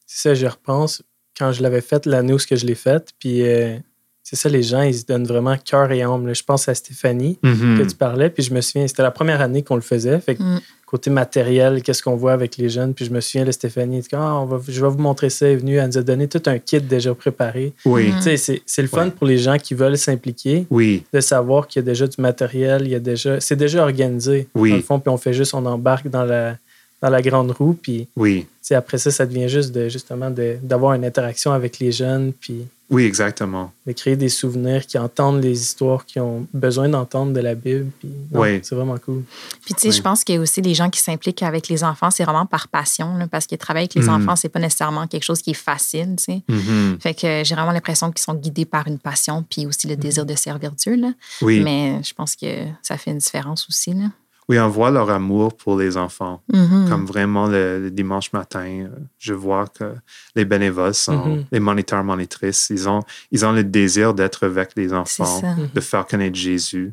c'est 0.06 0.28
ça 0.30 0.34
je 0.34 0.46
repense 0.46 1.02
quand 1.38 1.50
je 1.52 1.62
l'avais 1.62 1.80
fait 1.80 2.04
l'année 2.06 2.32
où 2.32 2.38
ce 2.38 2.46
que 2.46 2.54
je 2.56 2.64
l'ai 2.66 2.74
fait 2.76 3.12
puis 3.18 3.42
euh, 3.42 3.76
c'est 4.22 4.36
ça 4.36 4.48
les 4.48 4.62
gens 4.62 4.82
ils 4.82 4.94
se 4.94 5.04
donnent 5.04 5.26
vraiment 5.26 5.56
cœur 5.56 5.90
et 5.92 6.02
âme 6.02 6.26
là. 6.26 6.32
je 6.32 6.42
pense 6.42 6.68
à 6.68 6.74
Stéphanie 6.74 7.38
Mhm. 7.42 7.78
que 7.78 7.88
tu 7.88 7.96
parlais 7.96 8.30
puis 8.30 8.42
je 8.42 8.54
me 8.54 8.60
souviens 8.60 8.86
c'était 8.86 9.02
la 9.02 9.10
première 9.10 9.40
année 9.40 9.62
qu'on 9.62 9.76
le 9.76 9.80
faisait 9.82 10.20
fait 10.20 10.36
que 10.36 10.42
Mm. 10.42 10.60
côté 10.86 11.08
matériel 11.10 11.82
qu'est-ce 11.82 12.02
qu'on 12.02 12.16
voit 12.16 12.32
avec 12.32 12.56
les 12.58 12.68
jeunes 12.68 12.92
puis 12.94 13.04
je 13.06 13.10
me 13.10 13.20
souviens 13.20 13.44
de 13.46 13.50
Stéphanie 13.52 13.96
elle 13.96 14.02
dit 14.02 14.08
ah, 14.12 14.34
on 14.40 14.44
va, 14.44 14.60
je 14.68 14.80
vais 14.80 14.88
vous 14.90 14.98
montrer 14.98 15.30
ça 15.30 15.46
elle 15.46 15.52
est 15.52 15.56
venue 15.56 15.76
elle 15.76 15.86
nous 15.88 15.98
a 15.98 16.02
donné 16.02 16.28
tout 16.28 16.42
un 16.46 16.58
kit 16.58 16.80
déjà 16.80 17.14
préparé 17.14 17.72
Oui, 17.86 18.12
c'est, 18.20 18.36
c'est 18.36 18.82
le 18.82 18.88
fun 18.88 19.06
Ouais. 19.06 19.10
pour 19.10 19.26
les 19.26 19.38
gens 19.38 19.56
qui 19.56 19.74
veulent 19.74 19.96
s'impliquer 19.98 20.66
oui, 20.70 21.02
de 21.12 21.20
savoir 21.20 21.66
qu'il 21.66 21.80
y 21.80 21.82
a 21.84 21.86
déjà 21.86 22.06
du 22.06 22.20
matériel, 22.20 22.82
il 22.84 22.90
y 22.90 22.94
a 22.94 23.00
déjà, 23.00 23.40
c'est 23.40 23.56
déjà 23.56 23.82
organisé. 23.82 24.48
Oui. 24.54 24.70
Dans 24.70 24.76
le 24.76 24.82
fond, 24.82 25.00
puis 25.00 25.08
on 25.10 25.16
fait 25.16 25.32
juste, 25.32 25.54
on 25.54 25.64
embarque 25.66 26.08
dans 26.08 26.24
la, 26.24 26.56
dans 27.02 27.10
la 27.10 27.20
grande 27.20 27.50
roue, 27.50 27.74
puis 27.74 28.08
oui, 28.16 28.46
après 28.70 28.96
ça, 28.96 29.10
ça 29.10 29.26
devient 29.26 29.48
juste 29.48 29.72
de, 29.72 29.88
justement 29.90 30.30
de- 30.30 30.56
d'avoir 30.62 30.94
une 30.94 31.04
interaction 31.04 31.52
avec 31.52 31.78
les 31.80 31.92
jeunes, 31.92 32.32
puis 32.32 32.62
oui, 32.90 33.04
exactement. 33.04 33.72
de 33.86 33.92
créer 33.92 34.16
des 34.16 34.28
souvenirs 34.28 34.86
qui 34.86 34.98
entendent 34.98 35.42
les 35.42 35.60
histoires 35.60 36.04
qu'ils 36.06 36.20
ont 36.22 36.46
besoin 36.54 36.88
d'entendre 36.90 37.32
de 37.32 37.40
la 37.40 37.54
Bible. 37.54 37.90
Puis, 37.98 38.08
non, 38.30 38.40
Oui. 38.40 38.60
C'est 38.62 38.74
vraiment 38.74 38.96
cool. 38.98 39.22
Puis, 39.64 39.74
tu 39.74 39.80
sais, 39.80 39.88
Oui. 39.88 39.94
je 39.94 40.02
pense 40.02 40.24
qu'il 40.24 40.34
y 40.34 40.38
a 40.38 40.40
aussi 40.40 40.60
les 40.62 40.74
gens 40.74 40.90
qui 40.90 41.00
s'impliquent 41.00 41.42
avec 41.42 41.68
les 41.68 41.82
enfants, 41.84 42.10
c'est 42.10 42.24
vraiment 42.24 42.44
par 42.46 42.68
passion, 42.68 43.16
là, 43.16 43.26
parce 43.26 43.46
que 43.46 43.56
travailler 43.56 43.84
avec 43.90 43.94
les 43.94 44.02
Mhm. 44.10 44.22
enfants, 44.22 44.36
c'est 44.36 44.48
pas 44.50 44.60
nécessairement 44.60 45.06
quelque 45.06 45.24
chose 45.24 45.40
qui 45.42 45.50
est 45.50 45.54
facile, 45.54 46.14
tu 46.18 46.24
sais. 46.24 46.42
Mhm. 46.48 46.98
Fait 47.00 47.14
que 47.14 47.42
j'ai 47.44 47.54
vraiment 47.54 47.72
l'impression 47.72 48.12
qu'ils 48.12 48.22
sont 48.22 48.34
guidés 48.34 48.66
par 48.66 48.86
une 48.86 48.98
passion, 48.98 49.42
puis 49.48 49.66
aussi 49.66 49.86
le 49.88 49.96
désir 49.96 50.24
de 50.26 50.34
servir 50.34 50.70
Dieu, 50.72 50.94
là. 50.96 51.12
Oui, 51.40 51.60
Mais 51.64 52.00
je 52.04 52.12
pense 52.14 52.36
que 52.36 52.46
ça 52.82 52.96
fait 52.98 53.10
une 53.10 53.18
différence 53.18 53.66
aussi, 53.68 53.92
là. 53.94 54.10
Oui, 54.52 54.58
on 54.60 54.68
voit 54.68 54.90
leur 54.90 55.08
amour 55.08 55.56
pour 55.56 55.78
les 55.78 55.96
enfants. 55.96 56.42
Mhm. 56.52 56.86
Comme 56.88 57.06
vraiment 57.06 57.46
le, 57.46 57.80
le 57.84 57.90
dimanche 57.90 58.32
matin, 58.34 58.66
euh, 58.66 58.88
je 59.18 59.32
vois 59.32 59.66
que 59.66 59.94
les 60.36 60.44
bénévoles 60.44 60.92
sont, 60.94 61.24
Mhm. 61.26 61.44
les 61.50 61.60
moniteurs, 61.60 62.04
monitrices, 62.04 62.68
ils 62.70 62.86
ont, 62.88 63.00
ils 63.30 63.46
ont 63.46 63.52
le 63.52 63.64
désir 63.64 64.12
d'être 64.12 64.44
avec 64.46 64.70
les 64.76 64.92
enfants, 64.92 65.40
de 65.74 65.80
faire 65.80 66.06
connaître 66.06 66.36
Jésus. 66.36 66.92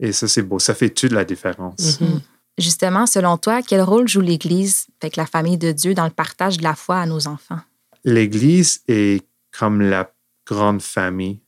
Et 0.00 0.10
ça, 0.12 0.26
c'est 0.26 0.42
beau. 0.42 0.58
Ça 0.58 0.74
fait 0.74 0.90
toute 0.90 1.12
la 1.12 1.24
différence. 1.24 2.00
Mhm. 2.00 2.20
Justement, 2.58 3.06
selon 3.06 3.36
toi, 3.36 3.62
quel 3.62 3.82
rôle 3.82 4.08
joue 4.08 4.20
l'Église, 4.20 4.86
avec 5.00 5.14
la 5.14 5.26
famille 5.26 5.58
de 5.58 5.70
Dieu, 5.70 5.94
dans 5.94 6.04
le 6.04 6.10
partage 6.10 6.56
de 6.58 6.64
la 6.64 6.74
foi 6.74 6.96
à 6.98 7.06
nos 7.06 7.28
enfants? 7.28 7.60
L'Église 8.04 8.80
est 8.88 9.24
comme 9.56 9.80
la 9.80 10.10
grande 10.44 10.82
famille. 10.82 11.38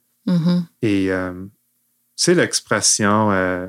Et 0.82 1.10
euh, 1.10 1.32
c'est 2.14 2.34
l'expression 2.34 3.30
euh, 3.32 3.66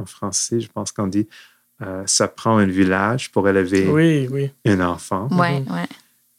en 0.00 0.06
français, 0.06 0.60
je 0.60 0.68
pense 0.68 0.92
qu'on 0.92 1.06
dit, 1.06 1.26
euh, 1.82 2.02
ça 2.06 2.28
prend 2.28 2.58
un 2.58 2.66
village 2.66 3.30
pour 3.32 3.48
élever 3.48 3.88
Oui, 3.88 4.28
oui. 4.30 4.50
un 4.66 4.80
enfant. 4.80 5.28
Ouais, 5.32 5.60
Mhm. 5.60 5.72
ouais. 5.72 5.86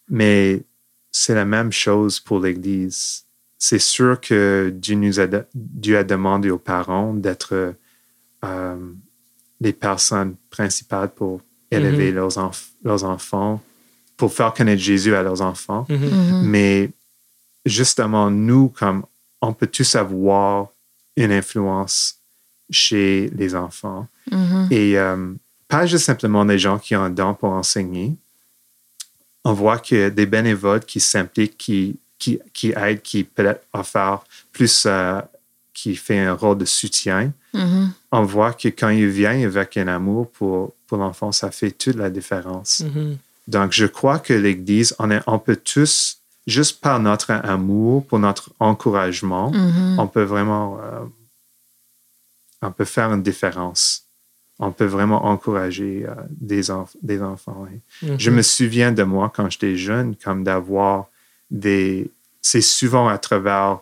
Mais 0.09 0.63
c'est 1.11 1.35
la 1.35 1.45
même 1.45 1.71
chose 1.71 2.19
pour 2.19 2.39
l'Église. 2.39 3.23
c'est 3.63 3.77
sûr 3.79 4.19
que 4.19 4.73
Dieu, 4.75 4.95
nous 4.95 5.19
a, 5.19 5.27
Dieu 5.53 5.95
a 5.95 6.03
demandé 6.03 6.49
aux 6.49 6.57
parents 6.57 7.13
d'être 7.13 7.75
euh, 8.43 8.75
les 9.59 9.71
personnes 9.73 10.35
principales 10.49 11.11
pour 11.13 11.41
élever 11.69 12.09
Mhm. 12.09 12.15
leurs, 12.15 12.37
enf- 12.39 12.69
leurs 12.83 13.03
enfants, 13.03 13.61
pour 14.17 14.33
faire 14.33 14.51
connaître 14.53 14.81
Jésus 14.81 15.13
à 15.15 15.21
leurs 15.21 15.41
enfants. 15.43 15.85
Mhm. 15.89 15.97
Mhm. 16.09 16.41
Mais 16.43 16.89
justement, 17.65 18.31
nous, 18.31 18.69
comme 18.69 19.05
on 19.41 19.53
peut 19.53 19.67
tous 19.67 19.95
avoir 19.95 20.69
une 21.15 21.31
influence 21.31 22.17
chez 22.71 23.29
les 23.35 23.53
enfants. 23.55 24.07
Mhm. 24.31 24.67
Et 24.71 24.97
euh, 24.97 25.33
pas 25.67 25.85
juste 25.85 26.05
simplement 26.05 26.45
des 26.45 26.57
gens 26.59 26.79
qui 26.79 26.95
ont 26.95 27.03
un 27.03 27.09
don 27.09 27.33
pour 27.33 27.49
enseigner. 27.51 28.15
On 29.43 29.53
voit 29.53 29.79
que 29.79 30.09
des 30.09 30.25
bénévoles 30.25 30.81
qui 30.81 30.99
s'impliquent, 30.99 31.57
qui, 31.57 31.97
qui, 32.19 32.39
qui 32.53 32.71
aident, 32.75 33.01
qui 33.01 33.23
peut-être 33.23 33.63
offrent 33.73 34.23
plus, 34.51 34.83
euh, 34.85 35.19
qui 35.73 35.95
fait 35.95 36.19
un 36.19 36.33
rôle 36.33 36.57
de 36.59 36.65
soutien. 36.65 37.31
Mhm. 37.53 37.91
On 38.11 38.23
voit 38.23 38.53
que 38.53 38.67
quand 38.67 38.89
ils 38.89 39.07
viennent 39.07 39.43
avec 39.45 39.77
un 39.77 39.87
amour 39.87 40.29
pour, 40.31 40.73
pour 40.87 40.97
l'enfant, 40.97 41.31
ça 41.31 41.49
fait 41.51 41.71
toute 41.71 41.95
la 41.95 42.09
différence. 42.09 42.81
Mhm. 42.81 43.17
Donc, 43.47 43.71
je 43.71 43.85
crois 43.87 44.19
que 44.19 44.33
l'Église, 44.33 44.93
on, 44.99 45.09
est- 45.09 45.23
on 45.25 45.39
peut 45.39 45.55
tous, 45.55 46.17
juste 46.45 46.79
par 46.79 46.99
notre 46.99 47.31
amour, 47.31 48.05
pour 48.05 48.19
notre 48.19 48.51
encouragement, 48.59 49.51
on 49.97 50.07
peut 50.07 50.23
vraiment, 50.23 50.77
euh, 50.81 50.90
on 52.61 52.71
peut 52.71 52.85
faire 52.85 53.11
une 53.13 53.23
différence. 53.23 54.03
On 54.59 54.71
peut 54.71 54.85
vraiment 54.85 55.25
encourager 55.25 56.05
euh, 56.07 56.13
des, 56.29 56.69
enf- 56.69 56.95
des 57.01 57.21
enfants. 57.21 57.65
Je 58.17 58.29
me 58.29 58.41
souviens 58.43 58.91
de 58.91 59.01
moi 59.03 59.31
quand 59.35 59.49
j'étais 59.49 59.75
jeune, 59.75 60.15
comme 60.15 60.43
d'avoir 60.43 61.07
des. 61.49 62.11
C'est 62.41 62.61
souvent 62.61 63.07
à 63.07 63.17
travers 63.17 63.79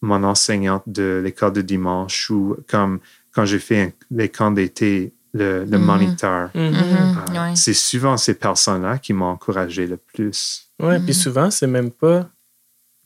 mon 0.00 0.22
enseignante 0.22 0.84
de 0.86 1.20
l'école 1.24 1.52
de 1.52 1.62
dimanche 1.62 2.30
ou 2.30 2.56
comme 2.68 3.00
quand 3.32 3.44
j'ai 3.44 3.58
fait 3.58 3.80
un- 3.82 3.92
les 4.12 4.28
camps 4.28 4.52
d'été, 4.52 5.12
le, 5.34 5.64
le 5.64 5.78
Mhm. 5.78 5.84
moniteur. 5.84 6.50
Mhm. 6.54 6.62
Mhm. 6.62 6.74
Euh, 6.74 7.40
Ouais. 7.50 7.56
C'est 7.56 7.74
souvent 7.74 8.16
ces 8.16 8.34
personnes-là 8.34 8.98
qui 8.98 9.12
m'ont 9.12 9.26
encouragé 9.26 9.86
le 9.86 9.96
plus. 9.96 10.68
Ouais, 10.80 10.98
Mhm. 10.98 11.04
puis 11.04 11.14
souvent, 11.14 11.50
c'est 11.50 11.66
même 11.66 11.90
pas 11.90 12.28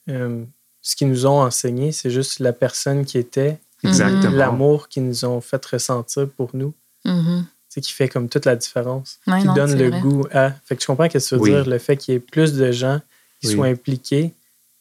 euh, 0.08 0.44
ce 0.82 0.96
qu'ils 0.96 1.08
nous 1.08 1.26
ont 1.26 1.40
enseigné, 1.40 1.92
c'est 1.92 2.10
juste 2.10 2.40
la 2.40 2.52
personne 2.52 3.04
qui 3.04 3.16
était, 3.18 3.58
Exactement. 3.88 4.30
l'amour 4.36 4.88
qu'ils 4.88 5.04
nous 5.06 5.24
ont 5.24 5.40
fait 5.40 5.64
ressentir 5.66 6.28
pour 6.36 6.50
nous, 6.54 6.72
Mhm. 7.04 7.44
c'est 7.68 7.80
qui 7.80 7.92
fait 7.92 8.08
comme 8.08 8.28
toute 8.28 8.44
la 8.44 8.54
différence, 8.56 9.18
Ouais, 9.26 9.40
qui 9.40 9.46
non, 9.46 9.54
donne 9.54 9.76
le 9.78 9.88
vrai. 9.90 10.00
goût 10.00 10.24
à. 10.32 10.50
Fait 10.64 10.76
que 10.76 10.82
je 10.82 10.86
comprends 10.86 11.08
ce 11.08 11.18
que 11.18 11.18
tu 11.18 11.34
veux 11.34 11.40
Oui. 11.40 11.50
dire, 11.50 11.66
le 11.68 11.78
fait 11.78 11.96
qu'il 11.96 12.14
y 12.14 12.16
ait 12.16 12.20
plus 12.20 12.52
de 12.54 12.70
gens 12.70 13.00
qui 13.40 13.48
Oui. 13.48 13.54
soient 13.54 13.66
impliqués 13.66 14.32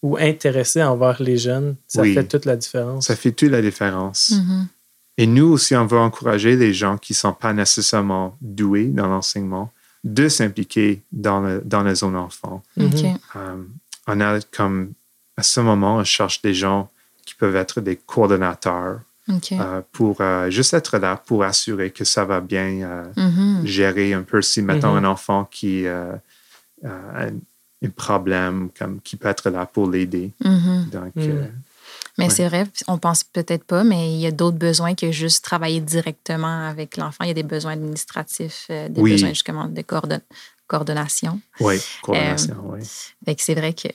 ou 0.03 0.17
intéressés 0.17 0.83
envers 0.83 1.21
les 1.21 1.37
jeunes, 1.37 1.75
ça 1.87 2.01
Oui. 2.01 2.13
fait 2.13 2.25
toute 2.25 2.45
la 2.45 2.55
différence. 2.55 3.07
Ça 3.07 3.15
fait 3.15 3.31
toute 3.31 3.49
la 3.51 3.61
différence. 3.61 4.31
Mhm. 4.31 4.67
Et 5.17 5.27
nous 5.27 5.45
aussi, 5.51 5.75
on 5.75 5.85
veut 5.85 5.97
encourager 5.99 6.55
les 6.55 6.73
gens 6.73 6.97
qui 6.97 7.13
ne 7.13 7.17
sont 7.17 7.33
pas 7.33 7.53
nécessairement 7.53 8.35
doués 8.41 8.85
dans 8.85 9.07
l'enseignement 9.07 9.71
de 10.03 10.29
s'impliquer 10.29 11.01
dans, 11.11 11.41
le, 11.41 11.61
dans 11.63 11.83
la 11.83 11.93
zone 11.95 12.15
enfant. 12.15 12.63
Mhm. 12.77 12.85
OK. 12.87 13.05
Euh, 13.35 13.63
on 14.07 14.19
a 14.21 14.39
comme, 14.51 14.93
à 15.37 15.43
ce 15.43 15.59
moment, 15.59 15.97
on 15.97 16.03
cherche 16.03 16.41
des 16.41 16.53
gens 16.53 16.89
qui 17.25 17.35
peuvent 17.35 17.55
être 17.55 17.81
des 17.81 17.95
coordonnateurs 17.95 18.99
euh, 19.61 19.81
pour 19.91 20.19
euh, 20.21 20.49
juste 20.49 20.73
être 20.73 20.97
là 20.97 21.15
pour 21.25 21.43
assurer 21.43 21.91
que 21.91 22.03
ça 22.03 22.25
va 22.25 22.41
bien 22.41 22.81
euh, 22.81 23.05
Mhm. 23.17 23.65
gérer 23.65 24.13
un 24.13 24.23
peu 24.23 24.41
si, 24.41 24.61
mettons, 24.61 24.91
Mhm. 24.95 25.05
un 25.05 25.09
enfant 25.09 25.45
qui 25.45 25.85
euh, 25.85 26.13
a 26.83 27.23
un, 27.25 27.33
un 27.83 27.89
problème, 27.95 28.69
comme, 28.77 28.99
qui 29.01 29.15
peut 29.15 29.27
être 29.29 29.49
là 29.49 29.65
pour 29.65 29.89
l'aider. 29.89 30.31
Mhm. 30.43 30.89
Donc, 30.91 31.13
euh, 31.17 31.47
Mais 32.17 32.25
Ouais. 32.27 32.29
c'est 32.31 32.47
vrai, 32.47 32.67
on 32.87 32.97
pense 32.97 33.23
peut-être 33.23 33.63
pas, 33.63 33.83
mais 33.83 34.13
il 34.13 34.19
y 34.19 34.27
a 34.27 34.31
d'autres 34.31 34.57
besoins 34.57 34.95
que 34.95 35.11
juste 35.11 35.43
travailler 35.43 35.79
directement 35.79 36.67
avec 36.67 36.97
l'enfant. 36.97 37.23
Il 37.23 37.27
y 37.27 37.31
a 37.31 37.33
des 37.35 37.41
besoins 37.43 37.71
administratifs, 37.73 38.67
euh, 38.69 38.89
des 38.89 39.01
Oui. 39.01 39.11
besoins 39.11 39.29
justement 39.29 39.65
de 39.67 39.81
coordon- 39.81 40.21
coordination. 40.67 41.39
oui, 41.59 41.77
coordination, 42.01 42.55
oui. 42.65 42.81
Fait 43.25 43.35
que 43.35 43.41
c'est 43.41 43.55
vrai 43.55 43.73
que 43.73 43.87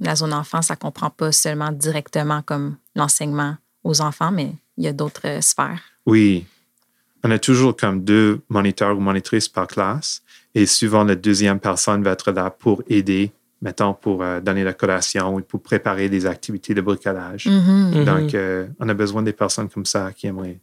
la 0.00 0.16
zone 0.16 0.32
enfant, 0.32 0.62
ça 0.62 0.76
comprend 0.76 1.10
pas 1.10 1.32
seulement 1.32 1.72
directement 1.72 2.42
comme 2.42 2.76
l'enseignement 2.94 3.56
aux 3.84 4.00
enfants, 4.00 4.32
mais 4.32 4.52
il 4.76 4.84
y 4.84 4.88
a 4.88 4.92
d'autres 4.92 5.26
euh, 5.26 5.40
sphères. 5.40 5.82
Oui. 6.06 6.46
On 7.22 7.30
a 7.30 7.38
toujours 7.38 7.76
comme 7.76 8.04
deux 8.04 8.40
moniteurs 8.48 8.96
ou 8.96 9.00
monitrices 9.00 9.48
par 9.48 9.66
classe 9.66 10.22
et 10.54 10.66
souvent 10.66 11.04
la 11.04 11.14
deuxième 11.14 11.58
personne 11.58 12.02
va 12.02 12.10
être 12.10 12.30
là 12.32 12.50
pour 12.50 12.82
aider, 12.88 13.32
mettons, 13.62 13.94
pour 13.94 14.22
euh, 14.22 14.40
donner 14.40 14.64
la 14.64 14.72
collation 14.72 15.36
ou 15.36 15.40
pour 15.40 15.62
préparer 15.62 16.08
des 16.08 16.26
activités 16.26 16.74
de 16.74 16.80
bricolage. 16.80 17.46
Mhm. 17.46 17.92
Mhm. 17.94 18.04
Donc, 18.04 18.34
euh, 18.34 18.66
on 18.78 18.88
a 18.88 18.94
besoin 18.94 19.22
des 19.22 19.32
personnes 19.32 19.68
comme 19.68 19.86
ça 19.86 20.12
qui 20.12 20.26
aimeraient 20.26 20.60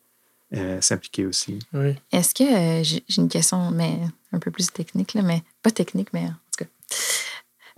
euh, 0.54 0.82
s'impliquer 0.82 1.26
aussi. 1.26 1.60
Oui. 1.74 1.96
Est-ce 2.12 2.36
que 2.36 2.44
euh, 2.44 2.84
j'ai 2.84 3.04
j'ai 3.08 3.22
une 3.22 3.30
question, 3.30 3.72
mais 3.72 4.00
un 4.34 4.40
peu 4.40 4.52
plus 4.52 4.70
technique, 4.70 5.14
là, 5.14 5.22
mais 5.22 5.44
pas 5.64 5.72
technique, 5.72 6.10
mais 6.12 6.26
en 6.26 6.36
tout 6.58 6.66
cas. 6.66 6.66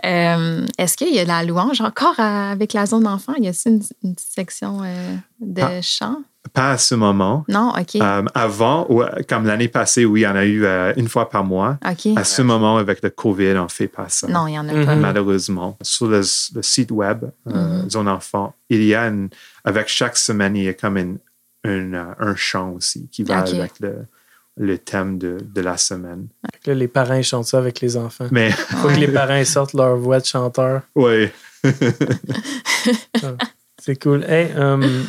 Euh, 0.06 0.66
Est-ce 0.78 0.98
qu'il 0.98 1.14
y 1.14 1.20
a 1.20 1.26
la 1.26 1.44
louange 1.44 1.82
encore 1.82 2.20
à- 2.20 2.52
avec 2.52 2.74
la 2.74 2.86
zone 2.86 3.08
enfant? 3.08 3.34
Y 3.36 3.48
a-t-il 3.48 3.82
une, 4.04 4.16
section 4.18 4.82
euh, 4.84 5.16
de 5.40 5.62
Ah. 5.62 5.82
chant? 5.82 6.18
Pas 6.52 6.72
à 6.72 6.78
ce 6.78 6.94
moment. 6.94 7.46
Non, 7.48 7.72
OK. 7.80 7.96
Euh, 7.96 8.24
avant, 8.36 8.86
ou, 8.90 9.02
comme 9.30 9.46
l'année 9.46 9.70
passée, 9.70 10.04
oui, 10.04 10.26
on 10.28 10.36
a 10.36 10.44
eu 10.44 10.66
euh, 10.66 10.92
une 10.98 11.08
fois 11.08 11.30
par 11.30 11.46
mois. 11.46 11.78
OK. 11.90 12.08
À 12.18 12.26
ce 12.26 12.42
moment, 12.42 12.76
avec 12.78 13.02
le 13.02 13.10
COVID, 13.12 13.54
on 13.58 13.64
ne 13.64 13.68
fait 13.70 13.88
pas 13.88 14.10
ça. 14.10 14.28
Non, 14.28 14.46
il 14.48 14.52
n'y 14.52 14.60
en 14.60 14.68
a 14.68 14.74
Mhm. 14.74 14.86
pas. 14.86 14.96
malheureusement. 14.96 15.78
Sur 15.82 16.08
le, 16.08 16.18
le 16.20 16.62
site 16.62 16.92
web, 16.92 17.24
euh, 17.48 17.84
Mhm. 17.84 17.90
Zone 17.90 18.10
Enfant, 18.10 18.54
il 18.70 18.84
y 18.84 18.94
a, 18.94 19.08
une- 19.08 19.30
avec 19.64 19.88
chaque 19.88 20.18
semaine, 20.18 20.58
il 20.58 20.64
y 20.66 20.68
a 20.68 20.74
comme 20.74 20.98
une- 20.98 21.18
une, 21.64 21.96
un 22.20 22.36
chant 22.36 22.72
aussi 22.72 23.08
qui 23.10 23.24
va 23.24 23.38
avec 23.40 23.80
le, 23.80 24.06
le 24.58 24.78
thème 24.78 25.18
de, 25.18 25.38
de 25.42 25.62
la 25.62 25.78
semaine. 25.78 26.28
Là, 26.66 26.74
les 26.74 26.88
parents 26.88 27.22
chantent 27.22 27.48
ça 27.48 27.58
avec 27.58 27.82
les 27.82 27.98
enfants. 27.98 28.28
Mais 28.32 28.52
Faut 28.82 28.90
que 28.90 29.00
les 29.00 29.08
parents 29.08 29.44
sortent 29.46 29.74
leur 29.74 29.98
voix 29.98 30.20
de 30.20 30.26
chanteur. 30.26 30.82
oui, 30.96 31.30
C'est 33.80 34.02
cool. 34.02 34.24
Hey, 34.24 34.52
euh, 34.56 35.04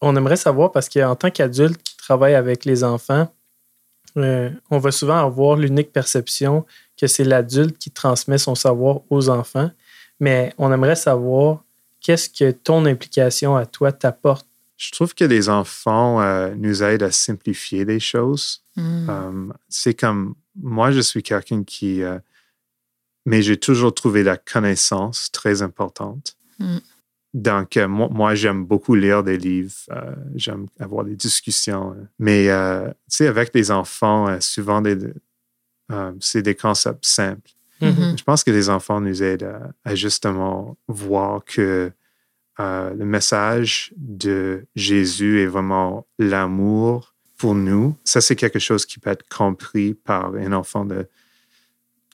on 0.00 0.16
aimerait 0.16 0.36
savoir 0.36 0.72
parce 0.72 0.88
qu'en 0.88 1.14
tant 1.14 1.30
qu'adulte 1.30 1.82
qui 1.82 1.96
travaille 1.96 2.34
avec 2.34 2.64
les 2.64 2.82
enfants, 2.84 3.28
euh, 4.16 4.50
on 4.70 4.78
va 4.78 4.90
souvent 4.90 5.24
avoir 5.24 5.56
l'unique 5.56 5.92
perception 5.92 6.64
que 6.96 7.06
c'est 7.06 7.24
l'adulte 7.24 7.78
qui 7.78 7.90
transmet 7.90 8.38
son 8.38 8.54
savoir 8.54 9.00
aux 9.10 9.28
enfants. 9.28 9.70
Mais 10.20 10.52
on 10.58 10.72
aimerait 10.72 10.96
savoir 10.96 11.64
qu'est-ce 12.00 12.28
que 12.28 12.50
ton 12.52 12.86
implication 12.86 13.56
à 13.56 13.66
toi 13.66 13.92
t'apporte. 13.92 14.46
Je 14.76 14.90
trouve 14.90 15.14
que 15.14 15.24
les 15.24 15.48
enfants 15.48 16.20
euh, 16.20 16.54
nous 16.56 16.82
aident 16.82 17.04
à 17.04 17.12
simplifier 17.12 17.84
les 17.84 18.00
choses. 18.00 18.64
Mhm. 18.76 19.06
Euh, 19.08 19.52
c'est 19.68 19.94
comme, 19.94 20.34
moi, 20.56 20.90
je 20.90 21.00
suis 21.00 21.22
quelqu'un 21.22 21.64
qui... 21.64 22.02
euh, 22.02 22.18
mais 23.26 23.40
j'ai 23.40 23.56
toujours 23.56 23.94
trouvé 23.94 24.22
la 24.22 24.36
connaissance 24.36 25.30
très 25.32 25.62
importante. 25.62 26.36
Mm. 26.58 26.76
Donc, 27.32 27.76
euh, 27.76 27.88
moi, 27.88 28.08
moi, 28.10 28.34
j'aime 28.34 28.64
beaucoup 28.64 28.94
lire 28.94 29.24
des 29.24 29.38
livres, 29.38 29.72
euh, 29.90 30.14
j'aime 30.34 30.66
avoir 30.78 31.04
des 31.04 31.16
discussions. 31.16 31.96
Mais, 32.18 32.50
euh, 32.50 32.88
tu 32.88 32.94
sais, 33.08 33.26
avec 33.26 33.52
les 33.54 33.70
enfants, 33.70 34.28
euh, 34.28 34.40
souvent, 34.40 34.82
des, 34.82 34.98
euh, 35.90 36.12
c'est 36.20 36.42
des 36.42 36.54
concepts 36.54 37.06
simples. 37.06 37.50
Mhm. 37.80 38.16
Je 38.18 38.22
pense 38.24 38.44
que 38.44 38.50
les 38.50 38.68
enfants 38.68 39.00
nous 39.00 39.22
aident 39.22 39.44
à, 39.44 39.72
à 39.84 39.94
justement 39.94 40.76
voir 40.86 41.44
que 41.44 41.90
euh, 42.60 42.94
le 42.94 43.04
message 43.04 43.92
de 43.96 44.66
Jésus 44.76 45.40
est 45.40 45.46
vraiment 45.46 46.06
l'amour 46.18 47.14
pour 47.36 47.54
nous. 47.54 47.96
Ça, 48.04 48.20
c'est 48.20 48.36
quelque 48.36 48.58
chose 48.60 48.86
qui 48.86 48.98
peut 49.00 49.10
être 49.10 49.28
compris 49.28 49.94
par 49.94 50.34
un 50.34 50.52
enfant 50.52 50.84
de 50.84 51.08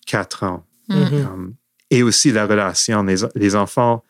4 0.07 0.45
ans. 0.45 0.65
Mhm. 0.89 0.99
Mhm. 0.99 1.27
Um, 1.27 1.55
et 1.91 2.03
aussi 2.03 2.33
la 2.33 2.47
relation. 2.47 3.03
Les, 3.03 3.17
les 3.35 3.55
enfants, 3.57 4.05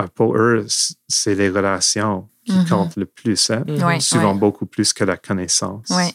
euh, 0.00 0.06
pour 0.14 0.36
eux, 0.36 0.66
c'est 1.08 1.34
les 1.34 1.48
relations 1.50 2.28
qui 2.44 2.52
Mhm. 2.56 2.68
comptent 2.68 2.96
le 2.96 3.06
plus. 3.06 3.50
hein. 3.50 3.64
Ouais, 3.68 4.00
Souvent 4.00 4.32
ouais. 4.32 4.38
beaucoup 4.38 4.66
plus 4.66 4.92
que 4.92 5.04
la 5.04 5.16
connaissance. 5.16 5.88
Ouais. 5.90 6.12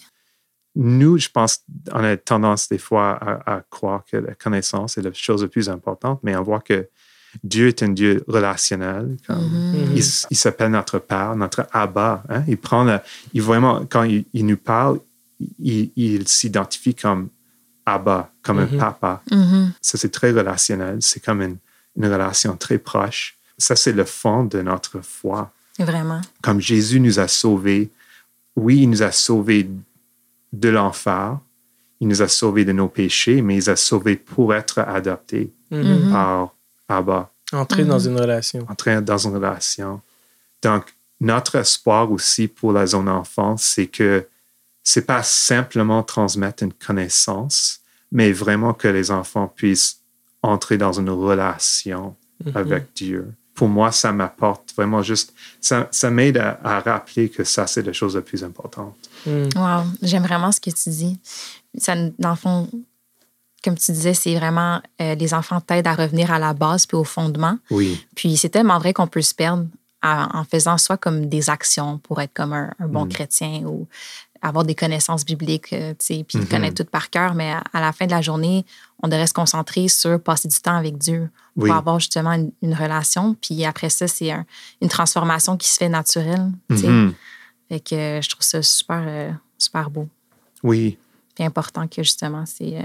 Nous, 0.75 1.19
je 1.19 1.29
pense, 1.29 1.59
on 1.91 2.03
a 2.03 2.17
tendance 2.17 2.67
des 2.69 2.79
fois 2.79 3.11
à, 3.11 3.57
à 3.57 3.61
croire 3.69 4.03
que 4.05 4.17
la 4.17 4.33
connaissance 4.33 4.97
est 4.97 5.03
la 5.03 5.13
chose 5.13 5.43
la 5.43 5.47
plus 5.47 5.69
importante, 5.69 6.19
mais 6.23 6.35
on 6.35 6.41
voit 6.43 6.61
que 6.61 6.89
Dieu 7.43 7.67
est 7.69 7.81
un 7.83 7.89
Dieu 7.89 8.23
relationnel. 8.27 9.17
comme 9.27 9.37
Mhm. 9.49 9.97
il, 10.29 10.37
s'appelle 10.37 10.71
notre 10.71 10.99
Père, 10.99 11.35
notre 11.35 11.67
Abba. 11.71 12.23
hein. 12.29 12.43
Il 12.47 12.57
prend 12.57 12.83
le- 12.83 12.99
il 13.33 13.41
vraiment, 13.41 13.85
quand 13.89 14.03
il, 14.03 14.25
il 14.33 14.45
nous 14.45 14.57
parle, 14.57 14.99
il, 15.59 15.91
il 15.95 16.27
s'identifie 16.27 16.93
comme 16.95 17.29
Abba, 17.85 18.31
comme 18.43 18.59
un 18.59 18.67
papa. 18.67 19.21
Mhm. 19.31 19.73
Ça, 19.81 19.97
c'est 19.97 20.11
très 20.11 20.31
relationnel. 20.31 20.97
C'est 21.01 21.19
comme 21.23 21.41
une, 21.41 21.57
une 21.97 22.05
relation 22.05 22.55
très 22.55 22.77
proche. 22.77 23.35
Ça, 23.57 23.75
c'est 23.75 23.93
le 23.93 24.05
fond 24.05 24.43
de 24.45 24.61
notre 24.61 25.01
foi. 25.01 25.51
Vraiment. 25.79 26.21
Comme 26.41 26.61
Jésus 26.61 26.99
nous 26.99 27.19
a 27.19 27.27
sauvés, 27.27 27.89
oui, 28.55 28.81
il 28.83 28.89
nous 28.89 29.01
a 29.03 29.11
sauvés 29.11 29.67
de 30.53 30.69
l'enfer, 30.69 31.39
il 31.99 32.07
nous 32.07 32.21
a 32.21 32.27
sauvés 32.27 32.63
de 32.63 32.71
nos 32.71 32.87
péchés, 32.87 33.41
mais 33.41 33.55
il 33.55 33.57
nous 33.57 33.69
a 33.71 33.75
sauvés 33.75 34.15
pour 34.15 34.53
être 34.53 34.79
adoptés 34.79 35.51
par 36.11 36.53
Abba. 36.97 37.29
Entrer 37.51 37.85
dans 37.85 37.99
Mhm. 37.99 38.07
une 38.11 38.19
relation. 38.19 38.65
entrer 38.69 39.01
dans 39.01 39.17
une 39.17 39.35
relation. 39.35 40.01
Donc, 40.63 40.93
notre 41.21 41.55
espoir 41.55 42.11
aussi 42.11 42.47
pour 42.47 42.73
la 42.73 42.85
zone 42.87 43.07
enfant, 43.09 43.57
c'est 43.57 43.87
que 43.87 44.27
c'est 44.83 45.05
pas 45.05 45.23
simplement 45.23 46.03
transmettre 46.03 46.63
une 46.63 46.73
connaissance, 46.73 47.79
mais 48.11 48.31
vraiment 48.31 48.73
que 48.73 48.87
les 48.87 49.11
enfants 49.11 49.47
puissent 49.47 49.99
entrer 50.41 50.77
dans 50.77 50.93
une 50.93 51.09
relation 51.09 52.15
Mhm. 52.45 52.51
avec 52.57 52.93
Dieu. 52.95 53.33
Pour 53.55 53.69
moi, 53.69 53.91
ça 53.91 54.11
m'apporte 54.11 54.73
vraiment 54.75 55.03
juste, 55.03 55.31
ça, 55.61 55.87
ça 55.91 56.09
m'aide 56.09 56.37
à, 56.37 56.59
à 56.63 56.79
rappeler 56.79 57.29
que 57.29 57.43
ça, 57.43 57.67
c'est 57.67 57.83
la 57.83 57.93
chose 57.93 58.15
la 58.15 58.21
plus 58.21 58.43
importante. 58.43 58.95
Mhm. 59.27 59.49
Wow, 59.55 59.83
j'aime 60.01 60.23
vraiment 60.23 60.51
ce 60.51 60.59
que 60.59 60.71
tu 60.71 60.89
dis. 60.89 61.19
Ça, 61.77 61.93
dans 62.19 62.31
le 62.31 62.35
fond, 62.35 62.67
comme 63.63 63.77
tu 63.77 63.91
disais, 63.91 64.13
c'est 64.13 64.35
vraiment 64.35 64.81
euh, 65.01 65.15
les 65.15 65.33
enfants 65.33 65.61
t'aident 65.61 65.87
à 65.87 65.95
revenir 65.95 66.31
à 66.31 66.39
la 66.39 66.53
base 66.53 66.85
puis 66.85 66.97
au 66.97 67.03
fondement. 67.03 67.57
Oui, 67.71 68.03
Puis 68.15 68.37
c'est 68.37 68.49
tellement 68.49 68.77
vrai 68.79 68.93
qu'on 68.93 69.07
peut 69.07 69.21
se 69.21 69.33
perdre 69.33 69.65
à- 70.01 70.37
en 70.37 70.43
faisant 70.43 70.77
soit 70.77 70.97
comme 70.97 71.27
des 71.27 71.49
actions 71.49 71.97
pour 71.99 72.19
être 72.21 72.33
comme 72.33 72.51
un, 72.53 72.71
un 72.79 72.87
bon 72.87 73.05
Mm. 73.05 73.09
chrétien 73.09 73.61
ou 73.65 73.87
avoir 74.41 74.65
des 74.65 74.75
connaissances 74.75 75.23
bibliques, 75.23 75.71
euh, 75.71 75.93
tu 75.97 76.05
sais, 76.17 76.25
puis 76.27 76.37
Mhm. 76.39 76.47
connaître 76.47 76.83
tout 76.83 76.89
par 76.89 77.09
cœur. 77.09 77.33
Mais 77.33 77.53
à, 77.53 77.63
à 77.71 77.79
la 77.79 77.93
fin 77.93 78.05
de 78.05 78.11
la 78.11 78.21
journée, 78.21 78.65
on 79.01 79.07
devrait 79.07 79.27
se 79.27 79.33
concentrer 79.33 79.87
sur 79.87 80.21
passer 80.21 80.49
du 80.49 80.57
temps 80.59 80.75
avec 80.75 80.97
Dieu 80.97 81.29
pour 81.55 81.63
oui. 81.63 81.71
avoir 81.71 81.99
justement 82.01 82.33
une, 82.33 82.51
une 82.61 82.73
relation. 82.73 83.35
Puis 83.41 83.63
après 83.63 83.89
ça, 83.89 84.09
c'est 84.09 84.31
un- 84.31 84.45
une 84.81 84.89
transformation 84.89 85.55
qui 85.55 85.69
se 85.69 85.77
fait 85.77 85.87
naturelle. 85.87 86.51
tu 86.69 86.77
sais. 86.79 86.87
Mhm. 86.87 87.13
Fait 87.69 87.79
que 87.79 87.95
euh, 87.95 88.21
je 88.21 88.29
trouve 88.29 88.43
ça 88.43 88.61
super, 88.61 89.37
super 89.57 89.89
beau. 89.89 90.09
Oui, 90.63 90.97
Puis 91.35 91.45
important 91.45 91.87
que 91.87 92.03
justement 92.03 92.45
c'est 92.45 92.77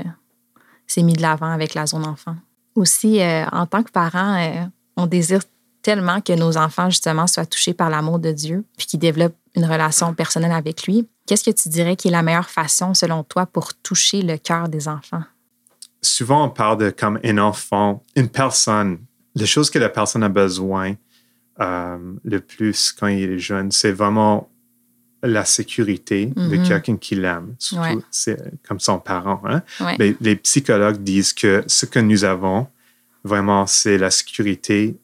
c'est 0.88 1.02
mis 1.02 1.12
de 1.12 1.22
l'avant 1.22 1.50
avec 1.50 1.74
la 1.74 1.86
zone 1.86 2.04
enfant. 2.04 2.34
Aussi, 2.74 3.20
euh, 3.20 3.46
en 3.52 3.66
tant 3.66 3.84
que 3.84 3.92
parent, 3.92 4.34
euh, 4.40 4.64
on 4.96 5.06
désire 5.06 5.42
tellement 5.82 6.20
que 6.20 6.32
nos 6.32 6.56
enfants 6.56 6.90
justement 6.90 7.28
soient 7.28 7.46
touchés 7.46 7.74
par 7.74 7.90
l'amour 7.90 8.18
de 8.18 8.32
Dieu, 8.32 8.64
puis 8.76 8.86
qu'ils 8.88 9.00
développent 9.00 9.36
une 9.54 9.64
relation 9.64 10.12
personnelle 10.14 10.52
avec 10.52 10.86
lui. 10.86 11.06
Qu'est-ce 11.26 11.44
que 11.44 11.54
tu 11.54 11.68
dirais 11.68 11.94
qui 11.94 12.08
est 12.08 12.10
la 12.10 12.22
meilleure 12.22 12.50
façon, 12.50 12.94
selon 12.94 13.22
toi, 13.22 13.46
pour 13.46 13.74
toucher 13.74 14.22
le 14.22 14.36
cœur 14.36 14.68
des 14.68 14.88
enfants? 14.88 15.22
souvent 16.02 16.44
on 16.44 16.50
parle 16.50 16.78
de 16.78 16.90
comme 16.90 17.18
un 17.24 17.38
enfant, 17.38 18.02
une 18.16 18.28
personne, 18.28 18.98
les 19.34 19.46
choses 19.46 19.70
que 19.70 19.78
la 19.78 19.88
personne 19.88 20.22
a 20.22 20.28
besoin 20.28 20.94
euh, 21.60 21.98
le 22.24 22.40
plus 22.40 22.92
quand 22.92 23.08
il 23.08 23.32
est 23.32 23.38
jeune, 23.38 23.70
c'est 23.70 23.92
vraiment 23.92 24.48
la 25.22 25.44
sécurité 25.44 26.26
de 26.26 26.56
Mhm. 26.56 26.62
quelqu'un 26.68 26.96
qui 26.96 27.14
l'aime, 27.16 27.54
surtout 27.58 27.82
Ouais. 27.96 28.02
c'est 28.10 28.38
comme 28.66 28.78
son 28.80 28.98
parent. 29.00 29.40
Hein? 29.44 29.62
Ouais. 29.80 29.96
Les, 29.98 30.16
les 30.20 30.36
psychologues 30.36 30.98
disent 31.02 31.32
que 31.32 31.64
ce 31.66 31.86
que 31.86 31.98
nous 31.98 32.24
avons, 32.24 32.68
vraiment, 33.24 33.66
c'est 33.66 33.98
la 33.98 34.10
sécurité 34.10 34.96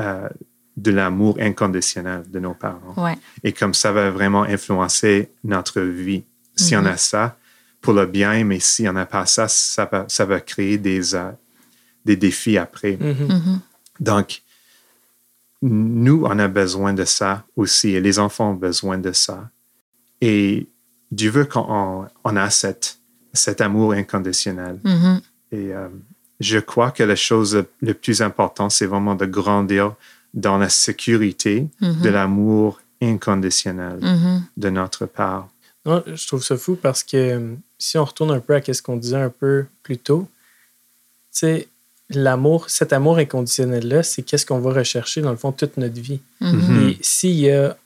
euh, 0.00 0.28
de 0.76 0.90
l'amour 0.90 1.36
inconditionnel 1.40 2.24
de 2.28 2.40
nos 2.40 2.54
parents. 2.54 2.94
Ouais. 2.96 3.16
Et 3.44 3.52
comme 3.52 3.74
ça 3.74 3.92
va 3.92 4.10
vraiment 4.10 4.42
influencer 4.42 5.30
notre 5.44 5.80
vie. 5.80 6.24
Si 6.56 6.74
on 6.74 6.80
Mhm. 6.80 6.86
a 6.88 6.96
ça, 6.96 7.36
pour 7.80 7.92
le 7.92 8.06
bien, 8.06 8.42
mais 8.44 8.58
si 8.58 8.88
on 8.88 8.92
n'a 8.92 9.06
pas 9.06 9.24
ça, 9.26 9.46
ça 9.46 9.84
va, 9.90 10.04
ça 10.08 10.24
va 10.24 10.40
créer 10.40 10.78
des, 10.78 11.14
euh, 11.14 11.30
des 12.04 12.16
défis 12.16 12.58
après. 12.58 12.96
Mhm. 13.00 13.60
Donc, 14.00 14.42
nous, 15.70 16.24
on 16.26 16.38
a 16.38 16.48
besoin 16.48 16.92
de 16.92 17.04
ça 17.04 17.44
aussi, 17.56 17.90
et 17.90 18.00
les 18.00 18.18
enfants 18.18 18.50
ont 18.50 18.54
besoin 18.54 18.98
de 18.98 19.12
ça. 19.12 19.48
Et 20.20 20.66
Dieu 21.10 21.30
veut 21.30 21.44
qu'on 21.46 22.06
on 22.24 22.36
a 22.36 22.50
cette, 22.50 22.98
cet 23.32 23.60
amour 23.60 23.92
inconditionnel. 23.92 24.78
Mhm. 24.84 25.20
Et 25.52 25.72
euh, 25.74 25.88
je 26.40 26.58
crois 26.58 26.90
que 26.90 27.02
la 27.02 27.16
chose 27.16 27.64
le 27.80 27.94
plus 27.94 28.20
importante, 28.22 28.72
c'est 28.72 28.86
vraiment 28.86 29.14
de 29.14 29.26
grandir 29.26 29.94
dans 30.34 30.58
la 30.58 30.68
sécurité 30.68 31.66
Mhm. 31.80 32.00
de 32.02 32.08
l'amour 32.10 32.80
inconditionnel 33.00 33.98
Mhm. 34.02 34.42
de 34.56 34.70
notre 34.70 35.06
part. 35.06 35.48
Non, 35.86 36.02
je 36.06 36.26
trouve 36.26 36.42
ça 36.42 36.56
fou 36.56 36.76
parce 36.76 37.02
que 37.02 37.16
euh, 37.16 37.54
si 37.78 37.98
on 37.98 38.04
retourne 38.04 38.30
un 38.32 38.40
peu 38.40 38.54
à 38.54 38.60
ce 38.72 38.82
qu'on 38.82 38.96
disait 38.96 39.16
un 39.20 39.30
peu 39.30 39.66
plus 39.82 39.98
tôt, 39.98 40.26
tu 41.32 41.40
sais, 41.40 41.68
l'amour, 42.10 42.68
cet 42.70 42.92
amour 42.92 43.18
inconditionnel-là, 43.18 44.02
c'est 44.02 44.22
qu'est-ce 44.22 44.44
qu'on 44.46 44.58
va 44.60 44.72
rechercher 44.72 45.20
dans 45.22 45.30
le 45.30 45.36
fond 45.36 45.52
toute 45.52 45.76
notre 45.76 46.00
vie. 46.00 46.20
Mhm. 46.40 46.52
Mhm. 46.56 46.88
Et 46.90 46.98
s'il 47.00 47.36
y 47.40 47.50
a 47.50 47.76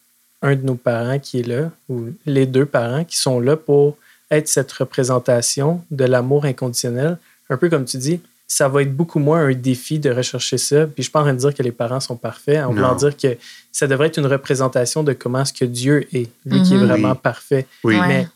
un 0.42 0.54
de 0.56 0.62
nos 0.62 0.74
parents 0.74 1.18
qui 1.18 1.40
est 1.40 1.46
là, 1.46 1.70
ou 1.88 2.06
les 2.26 2.46
deux 2.46 2.66
parents 2.66 3.04
qui 3.04 3.16
sont 3.16 3.40
là 3.40 3.56
pour 3.56 3.96
être 4.30 4.48
cette 4.48 4.70
représentation 4.72 5.82
de 5.90 6.04
l'amour 6.04 6.44
inconditionnel, 6.44 7.18
un 7.50 7.56
peu 7.56 7.68
comme 7.68 7.84
tu 7.84 7.96
dis, 7.96 8.20
ça 8.46 8.68
va 8.68 8.82
être 8.82 8.94
beaucoup 8.94 9.18
moins 9.18 9.40
un 9.46 9.52
défi 9.52 9.98
de 9.98 10.10
rechercher 10.10 10.58
ça. 10.58 10.86
Puis 10.86 10.94
je 10.98 11.02
suis 11.02 11.10
pas 11.12 11.20
en 11.20 11.24
train 11.24 11.34
de 11.34 11.38
dire 11.38 11.54
que 11.54 11.62
les 11.62 11.72
parents 11.72 12.00
sont 12.00 12.16
parfaits, 12.16 12.64
en 12.64 12.72
voulant 12.72 12.94
dire 12.94 13.16
que 13.16 13.36
ça 13.72 13.86
devrait 13.86 14.06
être 14.08 14.18
une 14.18 14.26
représentation 14.26 15.02
de 15.02 15.12
comment 15.12 15.42
est-ce 15.42 15.52
que 15.52 15.64
Dieu 15.66 16.06
est, 16.14 16.30
lui 16.46 16.62
qui 16.62 16.74
est 16.74 16.78
Mhm. 16.78 16.86
vraiment 16.86 17.12
Oui. 17.12 17.18
parfait. 17.22 17.66
Oui. 17.84 17.96
Mais 18.06 18.24
tu 18.24 18.30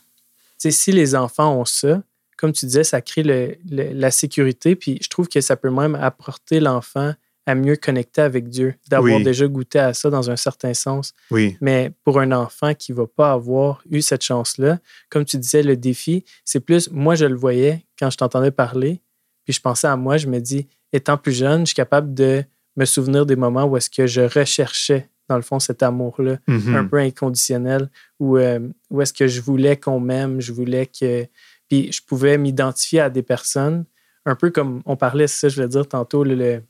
sais, 0.57 0.71
si 0.71 0.91
les 0.91 1.15
enfants 1.15 1.55
ont 1.59 1.65
ça, 1.65 2.01
comme 2.37 2.51
tu 2.53 2.65
disais, 2.65 2.83
ça 2.83 3.01
crée 3.01 3.23
le- 3.23 3.55
le- 3.69 3.93
la 3.93 4.11
sécurité. 4.11 4.75
Puis 4.75 4.97
je 5.01 5.07
trouve 5.09 5.27
que 5.27 5.41
ça 5.41 5.55
peut 5.55 5.69
même 5.71 5.95
apporter 5.95 6.59
l'enfant 6.59 7.13
à 7.45 7.55
mieux 7.55 7.75
connecter 7.75 8.21
avec 8.21 8.47
Dieu, 8.47 8.75
d'avoir 8.89 9.17
Oui. 9.17 9.23
déjà 9.23 9.45
goûté 9.47 9.77
à 9.77 9.93
ça 9.93 10.09
dans 10.09 10.29
un 10.31 10.37
certain 10.37 10.73
sens. 10.73 11.13
oui, 11.29 11.57
Mais 11.59 11.91
pour 12.05 12.19
un 12.21 12.31
enfant 12.31 12.73
qui 12.73 12.93
ne 12.93 12.97
va 12.97 13.05
pas 13.07 13.33
avoir 13.33 13.83
eu 13.91 14.01
cette 14.01 14.23
chance-là, 14.23 14.79
comme 15.09 15.25
tu 15.25 15.37
disais, 15.37 15.61
le 15.61 15.75
défi, 15.75 16.23
c'est 16.45 16.61
plus, 16.61 16.89
moi, 16.89 17.15
je 17.15 17.25
le 17.25 17.35
voyais 17.35 17.85
quand 17.99 18.09
je 18.09 18.17
t'entendais 18.17 18.51
parler, 18.51 19.01
puis 19.43 19.51
je 19.51 19.59
pensais 19.59 19.87
à 19.87 19.97
moi, 19.97 20.15
je 20.15 20.27
me 20.27 20.39
dis, 20.39 20.67
étant 20.93 21.17
plus 21.17 21.33
jeune, 21.33 21.61
je 21.61 21.67
suis 21.67 21.75
capable 21.75 22.13
de 22.13 22.45
me 22.77 22.85
souvenir 22.85 23.25
des 23.25 23.35
moments 23.35 23.65
où 23.65 23.75
est-ce 23.75 23.89
que 23.89 24.07
je 24.07 24.21
recherchais, 24.21 25.09
dans 25.27 25.35
le 25.35 25.41
fond, 25.41 25.59
cet 25.59 25.83
amour-là 25.83 26.37
Mhm. 26.47 26.75
un 26.75 26.85
peu 26.85 26.97
inconditionnel 26.97 27.89
où, 28.21 28.37
euh, 28.37 28.59
où 28.89 29.01
est-ce 29.01 29.11
que 29.13 29.27
je 29.27 29.41
voulais 29.41 29.75
qu'on 29.75 29.99
m'aime, 29.99 30.39
je 30.39 30.53
voulais 30.53 30.85
que. 30.85 31.25
Puis 31.73 31.91
je 31.91 32.01
pouvais 32.05 32.37
m'identifier 32.37 32.99
à 32.99 33.09
des 33.09 33.23
personnes, 33.23 33.85
un 34.25 34.35
peu 34.35 34.51
comme 34.51 34.81
on 34.85 34.95
parlait, 34.95 35.25
ça, 35.27 35.49
je 35.49 35.55
voulais 35.55 35.67
dire 35.67 35.87
tantôt, 35.87 36.23
le, 36.23 36.61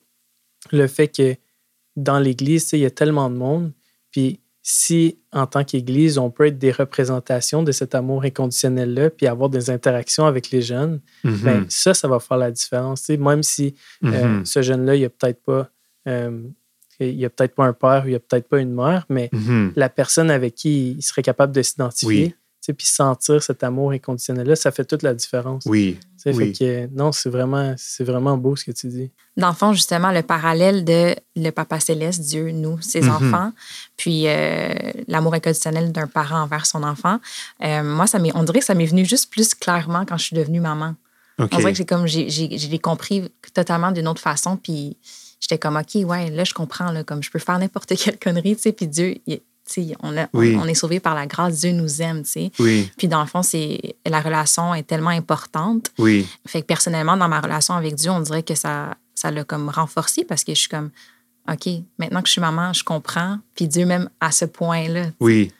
le, 0.72 0.88
fait 0.88 1.10
que 1.10 1.36
dans 1.98 2.20
l'Église, 2.20 2.70
il 2.72 2.80
y 2.80 2.86
a 2.86 2.90
tellement 2.90 3.30
de 3.30 3.36
monde. 3.36 3.74
Puis 4.12 4.40
si, 4.62 5.18
en 5.34 5.46
tant 5.46 5.66
qu'Église, 5.66 6.18
on 6.18 6.30
peut 6.32 6.48
être 6.48 6.58
des 6.58 6.72
représentations 6.72 7.64
de 7.64 7.74
cet 7.74 7.96
amour 7.96 8.24
inconditionnel-là, 8.24 9.10
puis 9.10 9.28
avoir 9.28 9.50
des 9.50 9.70
interactions 9.70 10.26
avec 10.26 10.52
les 10.52 10.62
jeunes, 10.62 11.02
Mhm. 11.26 11.40
ben, 11.44 11.66
ça, 11.68 11.94
ça 11.94 12.08
va 12.08 12.20
faire 12.22 12.38
la 12.38 12.50
différence. 12.52 13.10
Même 13.10 13.44
si 13.44 13.76
euh, 14.06 14.38
Mhm. 14.40 14.46
ce 14.46 14.62
jeune-là, 14.62 14.96
il 14.96 15.00
n'y 15.00 15.06
a 15.06 15.10
peut-être 15.10 15.44
pas. 15.44 15.70
euh, 16.08 16.42
il 17.00 17.18
n'y 17.18 17.26
a 17.26 17.30
peut-être 17.30 17.56
pas 17.56 17.66
un 17.66 17.74
père, 17.74 18.04
il 18.06 18.10
n'y 18.12 18.16
a 18.16 18.20
peut-être 18.20 18.48
pas 18.48 18.60
une 18.60 18.74
mère, 18.74 19.06
mais 19.10 19.30
Mhm. 19.34 19.74
la 19.76 19.90
personne 19.90 20.30
avec 20.32 20.56
qui 20.56 20.92
il 20.92 21.02
serait 21.02 21.24
capable 21.24 21.54
de 21.54 21.62
s'identifier, 21.62 22.24
Oui. 22.28 22.36
Tu 22.64 22.68
sais, 22.68 22.74
puis 22.74 22.88
sentir 22.88 23.44
cet 23.44 23.62
amour 23.62 23.92
inconditionnel-là, 23.92 24.56
ça 24.56 24.72
fait 24.72 24.86
toute 24.86 25.04
la 25.04 25.14
différence. 25.14 25.64
Oui, 25.66 25.98
Tu 26.02 26.08
sais, 26.16 26.34
oui. 26.34 26.54
fait 26.56 26.88
que, 26.88 26.96
non, 26.96 27.12
c'est 27.12 27.30
vraiment, 27.30 27.74
c'est 27.78 28.06
vraiment 28.06 28.38
beau 28.38 28.56
ce 28.56 28.64
que 28.64 28.72
tu 28.72 28.88
dis. 28.88 29.12
dans 29.36 29.50
le 29.50 29.54
fond, 29.54 29.74
justement, 29.74 30.12
le 30.14 30.22
parallèle 30.24 30.86
de 30.86 31.14
le 31.36 31.50
Papa 31.50 31.82
Céleste, 31.82 32.22
Dieu, 32.22 32.52
nous, 32.52 32.80
ses 32.80 33.02
Mhm. 33.02 33.10
enfants, 33.10 33.52
puis 33.98 34.24
euh, 34.28 34.74
l'amour 35.10 35.34
inconditionnel 35.34 35.92
d'un 35.92 36.08
parent 36.08 36.42
envers 36.44 36.66
son 36.66 36.84
enfant. 36.84 37.20
Euh, 37.64 37.84
moi, 37.84 38.08
ça 38.08 38.18
m'est, 38.20 38.32
on 38.34 38.44
dirait 38.44 38.60
que 38.60 38.66
ça 38.66 38.76
m'est 38.76 38.86
venu 38.86 39.06
juste 39.06 39.30
plus 39.30 39.54
clairement 39.56 40.06
quand 40.06 40.16
je 40.18 40.24
suis 40.24 40.36
devenue 40.38 40.62
maman. 40.62 40.96
OK. 41.40 41.50
On 41.52 41.58
dirait 41.58 41.72
que 41.74 41.78
j'ai 41.80 41.86
comme 41.86 42.08
j'ai, 42.08 42.30
j'ai, 42.30 42.58
je 42.58 42.70
l'ai 42.70 42.80
compris 42.80 43.30
totalement 43.54 43.92
d'une 43.92 44.08
autre 44.08 44.22
façon, 44.22 44.56
puis 44.56 44.96
j'étais 45.42 45.58
comme 45.58 45.76
OK, 45.76 45.96
ouais, 46.08 46.30
là 46.30 46.44
je 46.46 46.54
comprends, 46.54 46.92
là, 46.92 47.04
comme 47.04 47.22
je 47.24 47.30
peux 47.30 47.40
faire 47.40 47.60
n'importe 47.60 47.94
quelle 47.98 48.18
connerie, 48.20 48.56
tu 48.56 48.62
sais, 48.62 48.72
puis 48.72 48.88
Dieu, 48.88 49.18
il- 49.28 49.42
on, 50.02 50.18
a- 50.18 50.24
on- 50.34 50.40
Oui. 50.40 50.58
on 50.62 50.66
est 50.68 50.74
sauvé 50.74 51.00
par 51.00 51.16
la 51.16 51.26
grâce, 51.26 51.60
Dieu 51.62 51.72
nous 51.72 52.02
aime. 52.02 52.24
Oui, 52.60 52.92
Puis 52.98 53.08
dans 53.08 53.22
le 53.22 53.28
fond, 53.28 53.42
c'est 53.44 53.96
la 54.06 54.20
relation 54.22 54.74
est 54.74 54.84
tellement 54.84 55.10
importante. 55.12 55.92
oui, 55.98 56.28
Fait 56.48 56.62
que 56.62 56.68
personnellement, 56.68 57.18
dans 57.18 57.30
ma 57.30 57.40
relation 57.42 57.74
avec 57.74 57.96
Dieu, 57.96 58.12
on 58.12 58.20
dirait 58.22 58.44
que 58.44 58.56
ça, 58.56 58.96
ça 59.16 59.32
l'a 59.32 59.44
comme 59.44 59.70
renforcé 59.70 60.24
parce 60.26 60.44
que 60.44 60.54
je 60.54 60.60
suis 60.60 60.70
comme, 60.70 60.90
OK, 61.52 61.68
maintenant 62.00 62.22
que 62.22 62.28
je 62.28 62.34
suis 62.34 62.42
maman, 62.42 62.72
je 62.74 62.84
comprends. 62.84 63.40
Puis 63.56 63.68
Dieu, 63.68 63.86
même 63.86 64.10
à 64.22 64.32
ce 64.32 64.46
point-là. 64.46 65.08
oui. 65.20 65.52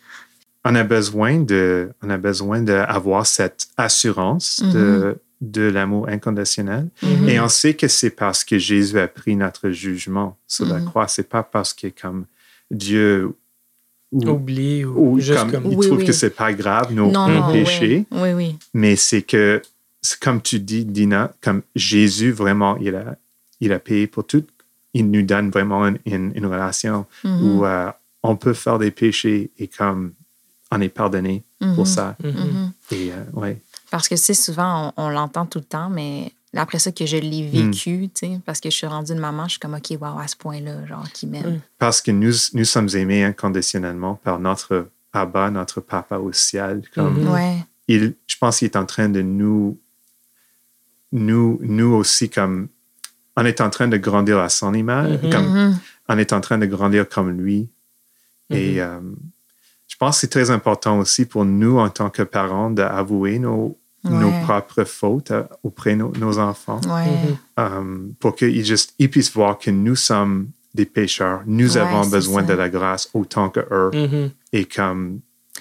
On 0.66 0.76
a 0.76 0.84
besoin 0.86 1.40
de, 1.42 1.92
on 2.02 2.10
a 2.10 2.18
besoin 2.18 2.62
d'avoir 2.62 3.26
cette 3.26 3.68
assurance 3.76 4.64
de, 4.64 5.20
de 5.42 5.64
l'amour 5.64 6.08
inconditionnel. 6.08 6.88
Mhm. 7.02 7.28
Et 7.28 7.38
on 7.42 7.50
sait 7.50 7.74
que 7.74 7.90
c'est 7.90 8.12
parce 8.12 8.46
que 8.46 8.58
Jésus 8.58 8.98
a 8.98 9.10
pris 9.10 9.36
notre 9.36 9.72
jugement 9.72 10.38
sur 10.48 10.66
la 10.66 10.80
Mhm. 10.80 10.86
croix. 10.86 11.10
C'est 11.10 11.28
pas 11.28 11.44
parce 11.44 11.74
que 11.74 11.88
comme 11.88 12.28
Dieu 12.72 13.36
ou, 14.14 14.30
Oublier 14.30 14.86
ou, 14.86 15.14
ou 15.16 15.20
juste 15.20 15.40
comme, 15.40 15.52
comme. 15.52 15.72
il 15.72 15.78
Oui, 15.78 15.86
trouve 15.88 16.00
oui. 16.00 16.06
que 16.06 16.14
c'est 16.14 16.30
pas 16.36 16.54
grave 16.54 16.94
nos, 16.94 17.12
non, 17.12 17.28
nos 17.28 17.40
non, 17.42 17.52
péchés, 17.52 18.06
oui, 18.12 18.20
oui, 18.22 18.34
oui. 18.34 18.56
mais 18.74 18.96
c'est 18.96 19.24
que 19.24 19.62
c'est 20.02 20.20
comme 20.20 20.42
tu 20.42 20.60
dis, 20.60 20.86
Dina, 20.86 21.34
comme 21.42 21.62
Jésus 21.76 22.32
vraiment, 22.32 22.78
il 22.78 22.96
a, 22.96 23.16
il 23.60 23.72
a 23.74 23.80
payé 23.80 24.08
pour 24.08 24.26
tout. 24.28 24.46
Il 24.94 25.10
nous 25.10 25.24
donne 25.24 25.50
vraiment 25.50 25.88
une, 25.88 25.98
une- 26.06 26.32
une 26.36 26.46
relation 26.46 27.06
Mhm. 27.24 27.42
où 27.42 27.66
euh, 27.66 27.90
on 28.22 28.36
peut 28.36 28.54
faire 28.54 28.78
des 28.80 28.92
péchés 28.92 29.50
et 29.58 29.68
comme 29.68 30.14
on 30.72 30.80
est 30.82 30.90
pardonné 30.90 31.44
pour 31.60 31.80
Mhm. 31.80 31.86
ça. 31.86 32.16
Mhm. 32.24 32.30
Mhm. 32.32 32.72
Et 32.92 33.12
euh, 33.12 33.24
ouais, 33.34 33.58
Parce 33.92 34.08
que, 34.10 34.16
sais, 34.16 34.34
souvent, 34.34 34.92
on, 34.98 35.06
on 35.06 35.10
l'entend 35.10 35.46
tout 35.46 35.60
le 35.60 35.66
temps, 35.66 35.90
mais 35.90 36.32
après 36.62 36.80
ça 36.80 36.92
que 36.92 37.06
je 37.06 37.18
l'ai 37.18 37.48
vécu, 37.48 38.10
tu 38.14 38.28
sais, 38.28 38.40
parce 38.46 38.60
que 38.60 38.70
je 38.70 38.76
suis 38.76 38.88
rendue 38.88 39.12
une 39.14 39.20
maman, 39.20 39.46
je 39.46 39.52
suis 39.52 39.60
comme, 39.60 39.74
OK, 39.74 39.98
wow, 40.00 40.20
à 40.20 40.28
ce 40.28 40.36
point-là, 40.36 40.86
genre, 40.86 41.08
qui 41.12 41.26
m'aime. 41.28 41.62
Parce 41.80 42.02
que 42.02 42.12
nous, 42.12 42.32
nous 42.54 42.66
sommes 42.66 42.90
aimés 42.96 43.24
inconditionnellement 43.24 44.16
par 44.24 44.40
notre 44.40 44.88
Abba, 45.14 45.50
notre 45.52 45.82
Papa 45.82 46.18
au 46.18 46.32
ciel. 46.32 46.82
Comme 46.94 47.22
Mhm. 47.24 47.30
Ouais. 47.32 47.58
il, 47.88 48.14
je 48.28 48.36
pense 48.38 48.60
qu'il 48.60 48.66
est 48.66 48.76
en 48.78 48.86
train 48.86 49.10
de 49.10 49.22
nous, 49.22 49.78
nous, 51.12 51.60
nous 51.62 51.94
aussi, 51.94 52.30
comme, 52.30 52.68
on 53.36 53.46
est 53.46 53.62
en 53.62 53.70
train 53.70 53.88
de 53.88 53.98
grandir 53.98 54.40
à 54.40 54.50
son 54.50 54.74
image, 54.74 55.20
Mhm. 55.24 55.30
comme, 55.32 55.46
Mhm. 55.48 55.80
on 56.10 56.18
est 56.18 56.34
en 56.34 56.42
train 56.42 56.58
de 56.58 56.66
grandir 56.66 57.08
comme 57.10 57.32
lui. 57.32 57.70
Et 58.50 58.82
euh, 58.82 59.00
je 59.88 59.96
pense 59.98 60.16
que 60.18 60.22
c'est 60.22 60.28
très 60.28 60.52
important 60.52 61.00
aussi 61.00 61.26
pour 61.26 61.46
nous, 61.46 61.80
en 61.80 61.90
tant 61.90 62.10
que 62.10 62.22
parents, 62.24 62.70
d'avouer 62.70 63.40
nos, 63.40 63.78
nos 64.04 64.32
propres 64.44 64.84
fautes 64.84 65.32
euh, 65.32 65.44
auprès 65.64 65.92
de 65.92 65.98
nos, 65.98 66.12
nos 66.18 66.38
enfants 66.40 66.82
Ouais. 66.88 67.36
Euh, 67.60 68.08
pour 68.20 68.36
qu'ils 68.36 68.66
juste- 68.66 68.94
ils 69.00 69.10
puissent 69.10 69.32
voir 69.34 69.58
que 69.58 69.72
nous 69.72 69.96
sommes 69.96 70.50
des 70.74 70.86
pécheurs. 70.86 71.42
Nous 71.46 71.74
Ouais, 71.76 71.82
avons 71.82 72.08
besoin 72.10 72.42
ça. 72.42 72.48
de 72.48 72.54
la 72.54 72.68
grâce 72.70 73.10
autant 73.14 73.50
que 73.50 73.60
eux. 73.72 73.92
Mhm. 73.94 74.32
Et 74.54 74.66
comme, 74.66 75.20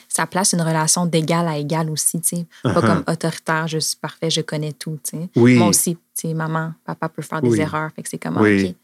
Ça 0.08 0.26
place 0.26 0.52
une 0.54 0.60
relation 0.62 1.06
d'égal 1.06 1.46
à 1.48 1.56
égal 1.56 1.88
aussi, 1.90 2.20
tu 2.20 2.36
sais. 2.36 2.46
Pas 2.62 2.70
Uh-huh. 2.72 2.80
comme 2.80 3.04
autoritaire, 3.06 3.66
je 3.68 3.78
suis 3.78 3.96
parfait, 3.96 4.28
je 4.30 4.40
connais 4.42 4.72
tout, 4.72 4.98
tu 5.04 5.16
sais. 5.18 5.28
oui, 5.36 5.56
Moi 5.56 5.68
aussi, 5.68 5.94
tu 5.96 6.00
sais, 6.28 6.34
maman, 6.34 6.72
papa 6.84 7.08
peut 7.08 7.22
faire 7.22 7.40
des 7.42 7.60
erreurs, 7.60 7.90
fait 7.94 8.02
que 8.02 8.08
c'est 8.08 8.18
comme, 8.18 8.38
Oui. 8.40 8.74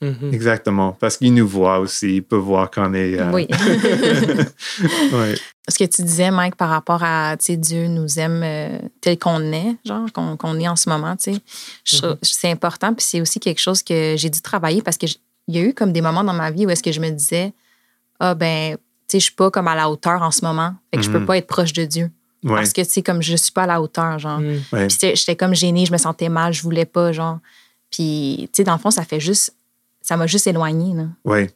Mhm. 0.00 0.32
exactement. 0.32 0.92
Parce 0.92 1.16
qu'ils 1.16 1.34
nous 1.34 1.46
voient 1.48 1.80
aussi. 1.80 2.16
Ils 2.16 2.22
peuvent 2.22 2.38
voir 2.40 2.70
qu'on 2.70 2.94
est. 2.94 3.18
euh, 3.18 3.32
Oui. 3.32 3.48
ouais. 5.12 5.34
Ce 5.68 5.76
que 5.78 5.84
tu 5.84 6.02
disais, 6.02 6.30
Mike, 6.30 6.56
par 6.56 6.68
rapport 6.70 7.02
à, 7.02 7.36
tu 7.36 7.46
sais, 7.46 7.56
Dieu 7.56 7.88
nous 7.88 8.18
aime 8.18 8.42
euh, 8.44 8.78
tel 9.00 9.18
qu'on 9.18 9.40
est, 9.52 9.76
genre, 9.84 10.10
qu'on 10.12 10.36
qu'on 10.36 10.58
est 10.58 10.68
en 10.68 10.76
ce 10.76 10.88
moment, 10.88 11.16
tu 11.16 11.32
sais. 11.32 11.32
Mhm. 11.32 11.40
trouve- 12.00 12.18
C'est 12.22 12.50
important, 12.50 12.94
puis 12.94 13.04
c'est 13.04 13.20
aussi 13.20 13.40
quelque 13.40 13.60
chose 13.60 13.82
que 13.82 14.14
j'ai 14.16 14.30
dû 14.30 14.40
travailler 14.40 14.82
parce 14.82 14.96
que 14.96 15.06
j- 15.06 15.18
il 15.48 15.56
y 15.56 15.58
a 15.58 15.62
eu 15.62 15.74
comme 15.74 15.92
des 15.92 16.00
moments 16.00 16.24
dans 16.24 16.32
ma 16.34 16.50
vie 16.50 16.66
où 16.66 16.70
est-ce 16.70 16.82
que 16.82 16.92
je 16.92 17.00
me 17.00 17.10
disais, 17.10 17.52
ah 18.20 18.34
ben, 18.34 18.76
tu 18.76 18.78
sais, 19.12 19.18
je 19.20 19.24
suis 19.24 19.34
pas 19.34 19.50
comme 19.50 19.68
à 19.68 19.74
la 19.74 19.90
hauteur 19.90 20.22
en 20.22 20.30
ce 20.30 20.44
moment, 20.44 20.74
fait 20.92 20.98
que 21.00 21.04
je 21.06 21.10
peux 21.10 21.18
Mhm. 21.20 21.26
pas 21.26 21.36
être 21.38 21.46
proche 21.46 21.72
de 21.72 21.84
Dieu. 21.84 22.10
Ouais. 22.44 22.54
Parce 22.54 22.72
que, 22.72 22.82
tu 22.82 22.88
sais, 22.90 23.02
comme 23.02 23.20
je 23.22 23.34
suis 23.34 23.50
pas 23.52 23.64
à 23.64 23.66
la 23.66 23.82
hauteur, 23.82 24.18
genre. 24.18 24.38
Ouais. 24.38 24.60
Puis 24.70 24.90
j'étais- 24.90 25.16
j'étais 25.16 25.34
comme 25.36 25.54
gênée, 25.54 25.86
je 25.86 25.92
me 25.92 25.98
sentais 25.98 26.28
mal, 26.28 26.52
je 26.52 26.62
voulais 26.62 26.84
pas, 26.84 27.10
genre. 27.12 27.38
Puis, 27.90 28.48
tu 28.52 28.58
sais, 28.58 28.64
dans 28.64 28.74
le 28.74 28.78
fond, 28.78 28.90
ça 28.90 29.02
fait 29.02 29.18
juste, 29.18 29.54
ça 30.08 30.16
m'a 30.16 30.26
juste 30.26 30.46
éloignée, 30.46 30.94
là. 30.94 31.04
Ouais. 31.26 31.50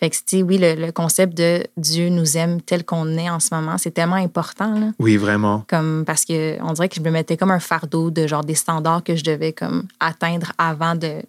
Fait 0.00 0.10
que, 0.10 0.16
tu 0.16 0.22
sais, 0.26 0.42
oui, 0.42 0.58
le, 0.58 0.74
le 0.74 0.90
concept 0.90 1.36
de 1.36 1.62
Dieu 1.76 2.08
nous 2.08 2.36
aime 2.36 2.60
tel 2.60 2.84
qu'on 2.84 3.16
est 3.16 3.30
en 3.30 3.38
ce 3.38 3.54
moment, 3.54 3.78
c'est 3.78 3.92
tellement 3.92 4.16
important, 4.16 4.76
là. 4.76 4.90
Oui, 4.98 5.16
vraiment. 5.16 5.64
Comme, 5.68 6.02
parce 6.04 6.24
que 6.24 6.60
on 6.60 6.72
dirait 6.72 6.88
que 6.88 6.96
je 6.96 7.00
me 7.00 7.10
mettais 7.12 7.36
comme 7.36 7.52
un 7.52 7.60
fardeau 7.60 8.10
de 8.10 8.26
genre 8.26 8.42
des 8.44 8.56
standards 8.56 9.04
que 9.04 9.14
je 9.14 9.22
devais 9.22 9.52
comme 9.52 9.86
atteindre 10.00 10.50
avant 10.58 10.96
de, 10.96 11.22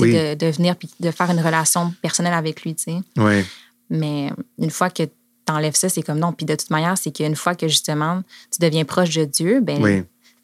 Oui. 0.00 0.12
de, 0.12 0.34
de 0.34 0.46
venir 0.50 0.74
puis 0.74 0.90
de 0.98 1.12
faire 1.12 1.30
une 1.30 1.38
relation 1.40 1.94
personnelle 2.02 2.34
avec 2.34 2.64
lui, 2.64 2.74
tu 2.74 2.82
sais. 2.82 2.96
Ouais. 3.16 3.44
Mais 3.88 4.32
une 4.58 4.70
fois 4.70 4.90
que 4.90 5.04
tu 5.04 5.52
enlèves 5.52 5.76
ça, 5.76 5.88
c'est 5.88 6.02
comme 6.02 6.18
non. 6.18 6.32
Puis 6.32 6.46
de 6.46 6.56
toute 6.56 6.70
manière, 6.70 6.98
c'est 6.98 7.12
qu'une 7.12 7.36
fois 7.36 7.54
que 7.54 7.68
justement 7.68 8.22
tu 8.50 8.58
deviens 8.60 8.84
proche 8.84 9.10
de 9.14 9.24
Dieu, 9.24 9.60
ben, 9.60 9.80
Oui. 9.80 10.02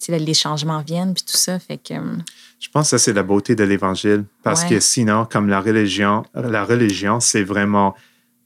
Les 0.09 0.35
changements 0.35 0.81
viennent 0.83 1.15
puis 1.15 1.25
tout 1.25 1.37
ça. 1.37 1.59
Fait 1.59 1.79
que. 1.79 1.95
hum, 1.95 2.23
Je 2.61 2.69
pense 2.71 2.87
que 2.87 2.91
ça, 2.91 2.99
c'est 2.99 3.13
la 3.13 3.23
beauté 3.23 3.55
de 3.55 3.65
l'Évangile. 3.65 4.25
Parce 4.43 4.63
Ouais. 4.63 4.69
que 4.71 4.81
sinon, 4.81 5.27
comme 5.31 5.49
la 5.49 5.61
religion, 5.61 6.25
la 6.35 6.65
religion, 6.65 7.21
c'est 7.21 7.43
vraiment 7.45 7.95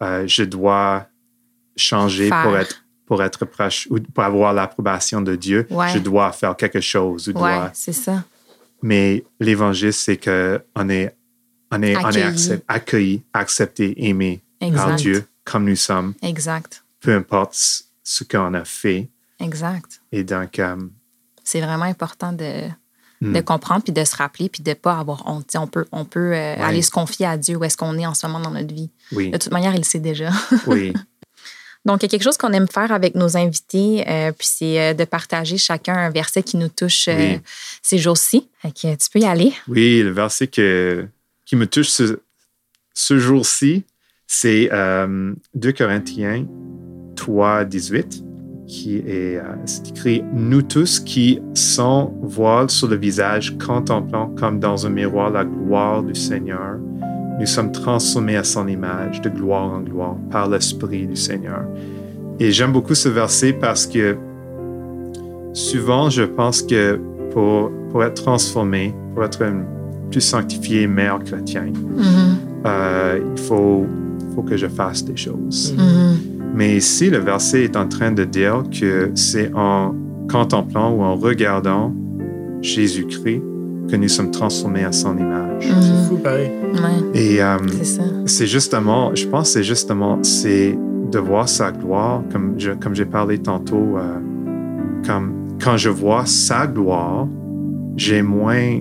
euh, 0.03 0.25
je 0.27 0.43
dois 0.45 1.07
changer 1.77 2.29
Faire. 2.29 2.43
pour 2.43 2.57
être, 2.59 2.85
pour 3.07 3.23
être 3.23 3.45
proche 3.45 3.87
ou 3.91 3.99
pour 4.01 4.25
avoir 4.25 4.53
l'approbation 4.53 5.21
de 5.23 5.37
Dieu. 5.37 5.67
Ouais. 5.71 5.89
Je 5.95 5.99
dois 5.99 6.33
faire 6.33 6.57
quelque 6.57 6.81
chose. 6.81 7.29
Ou 7.29 7.33
Ouais, 7.33 7.55
dois... 7.57 7.71
c'est 7.73 7.93
ça. 7.93 8.25
Mais 8.83 9.25
l'Évangile, 9.39 9.93
c'est 9.93 10.17
est, 10.17 10.59
on 10.75 10.89
est, 10.89 11.15
on 11.71 11.81
est 11.83 11.95
Accueilli. 11.95 12.25
accep- 12.25 12.63
accueilli, 12.69 13.23
accepté, 13.33 13.95
aimé 14.09 14.43
par. 14.61 14.97
Dieu 14.97 15.25
comme 15.45 15.65
nous 15.65 15.77
sommes, 15.77 16.15
Exact. 16.23 16.85
peu 17.01 17.15
importe 17.15 17.55
ce- 17.55 17.83
qu'on 18.25 18.55
a 18.55 18.65
fait. 18.65 19.09
Exact. 19.41 20.01
Et 20.13 20.23
donc, 20.25 20.59
euh, 20.59 20.77
C'est 21.45 21.61
vraiment 21.61 21.85
important 21.85 22.33
de, 22.33 22.63
Hmm. 23.21 23.35
de 23.35 23.41
comprendre 23.41 23.85
puis 23.85 23.93
de 23.93 24.03
se 24.05 24.17
rappeler 24.17 24.49
puis 24.49 24.65
de 24.65 24.71
ne 24.71 24.75
pas 24.75 24.99
avoir 24.99 25.23
honte. 25.29 25.49
On 25.55 25.69
peut, 25.69 25.85
on 25.93 26.05
peut 26.05 26.35
euh, 26.35 26.57
aller 26.59 26.83
se 26.83 26.91
confier 26.91 27.25
à 27.25 27.37
Dieu 27.37 27.55
où 27.57 27.63
est-ce 27.63 27.77
qu'on 27.77 27.97
est 27.97 28.05
en 28.05 28.15
ce 28.15 28.27
moment 28.27 28.41
dans 28.41 28.51
notre 28.51 28.75
vie. 28.75 28.91
oui, 29.13 29.31
De 29.31 29.37
toute 29.39 29.53
manière, 29.53 29.73
il 29.75 29.79
le 29.79 29.85
sait 29.85 30.01
déjà. 30.01 30.31
oui, 30.67 30.93
Donc, 31.85 32.03
il 32.03 32.07
y 32.07 32.07
a 32.07 32.09
quelque 32.09 32.25
chose 32.25 32.37
qu'on 32.37 32.53
aime 32.53 32.67
faire 32.67 32.91
avec 32.91 33.15
nos 33.15 33.37
invités, 33.37 34.03
euh, 34.09 34.33
puis 34.33 34.49
c'est 34.51 34.81
euh, 34.81 34.93
de 34.95 35.05
partager 35.05 35.57
chacun 35.57 35.95
un 35.95 36.11
verset 36.11 36.43
qui 36.43 36.57
nous 36.57 36.69
touche 36.69 37.07
euh, 37.07 37.35
Oui. 37.35 37.41
ces 37.81 37.99
jours-ci. 37.99 38.49
Tu 38.75 38.89
peux 39.13 39.21
y 39.21 39.25
aller. 39.25 39.53
oui. 39.69 40.03
Le 40.03 40.11
verset 40.11 40.49
que, 40.49 41.07
qui 41.47 41.55
me 41.55 41.69
touche 41.69 41.91
ce, 41.91 42.19
ce 42.93 43.19
jour-ci, 43.21 43.85
c'est 44.27 44.69
euh, 44.73 45.33
2 45.55 45.73
Corinthiens 45.73 46.45
3, 47.15 47.65
18, 47.67 48.25
qui 48.67 48.99
est, 48.99 49.37
euh, 49.37 49.43
c'est 49.65 49.89
écrit 49.89 50.25
Nous 50.33 50.63
tous 50.63 51.01
qui, 51.01 51.41
sans 51.55 52.13
voile 52.23 52.71
sur 52.71 52.89
le 52.89 52.97
visage, 52.97 53.57
contemplons 53.59 54.29
comme 54.37 54.59
dans 54.61 54.87
un 54.87 54.91
miroir 54.91 55.31
la 55.31 55.45
gloire 55.45 56.03
du 56.03 56.15
Seigneur, 56.15 56.79
nous 57.39 57.47
sommes 57.47 57.73
transformés 57.73 58.37
à 58.37 58.45
son 58.45 58.69
image, 58.69 59.21
de 59.21 59.29
gloire 59.29 59.73
en 59.73 59.81
gloire, 59.81 60.17
par 60.31 60.49
l'Esprit 60.49 61.07
du 61.07 61.17
Seigneur. 61.17 61.65
Et 62.39 62.51
j'aime 62.53 62.73
beaucoup 62.73 62.95
ce 62.95 63.09
verset 63.09 63.53
parce 63.53 63.87
que 63.87 64.17
souvent, 65.53 66.09
je 66.11 66.23
pense 66.23 66.63
que 66.63 66.99
pour, 67.31 67.71
pour 67.91 68.05
être 68.05 68.23
transformé, 68.23 68.95
pour 69.15 69.25
être 69.25 69.45
plus 70.11 70.21
sanctifié, 70.21 70.87
meilleur 70.87 71.23
chrétien, 71.25 71.73
euh, 72.67 73.21
il 73.35 73.43
faut, 73.43 73.87
faut 74.35 74.43
que 74.43 74.57
je 74.57 74.67
fasse 74.67 75.05
des 75.05 75.17
choses. 75.17 75.75
Mais 76.55 76.77
ici, 76.77 77.09
le 77.11 77.19
verset 77.19 77.65
est 77.65 77.77
en 77.77 77.89
train 77.89 78.13
de 78.13 78.25
dire 78.25 78.63
que 78.79 79.11
c'est 79.15 79.51
en 79.55 79.95
contemplant 80.31 80.93
ou 80.95 81.03
en 81.03 81.17
regardant 81.17 81.93
Jésus-Christ 82.61 83.43
que 83.91 83.97
nous 83.97 84.09
sommes 84.09 84.31
transformés 84.31 84.85
à 84.85 84.93
son 84.93 85.17
image. 85.19 85.65
C'est 85.69 86.09
fou, 86.09 86.17
pareil. 86.23 86.51
Ouais, 86.75 87.21
Et 87.21 87.43
euh, 87.43 87.57
c'est 87.79 87.85
ça. 87.85 88.03
c'est 88.27 88.47
justement, 88.47 89.15
je 89.15 89.27
pense 89.27 89.49
que 89.49 89.53
c'est 89.55 89.63
justement, 89.65 90.19
c'est 90.23 90.79
de 91.11 91.19
voir 91.19 91.49
sa 91.49 91.73
gloire, 91.73 92.23
comme 92.33 92.55
je- 92.59 92.71
comme 92.73 92.95
j'ai 92.95 93.05
parlé 93.05 93.39
tantôt, 93.39 93.97
euh, 93.97 94.19
comme 95.07 95.33
quand 95.63 95.77
je 95.77 95.91
vois 95.91 96.25
sa 96.27 96.67
gloire, 96.67 97.27
j'ai 97.97 98.23
moins, 98.23 98.81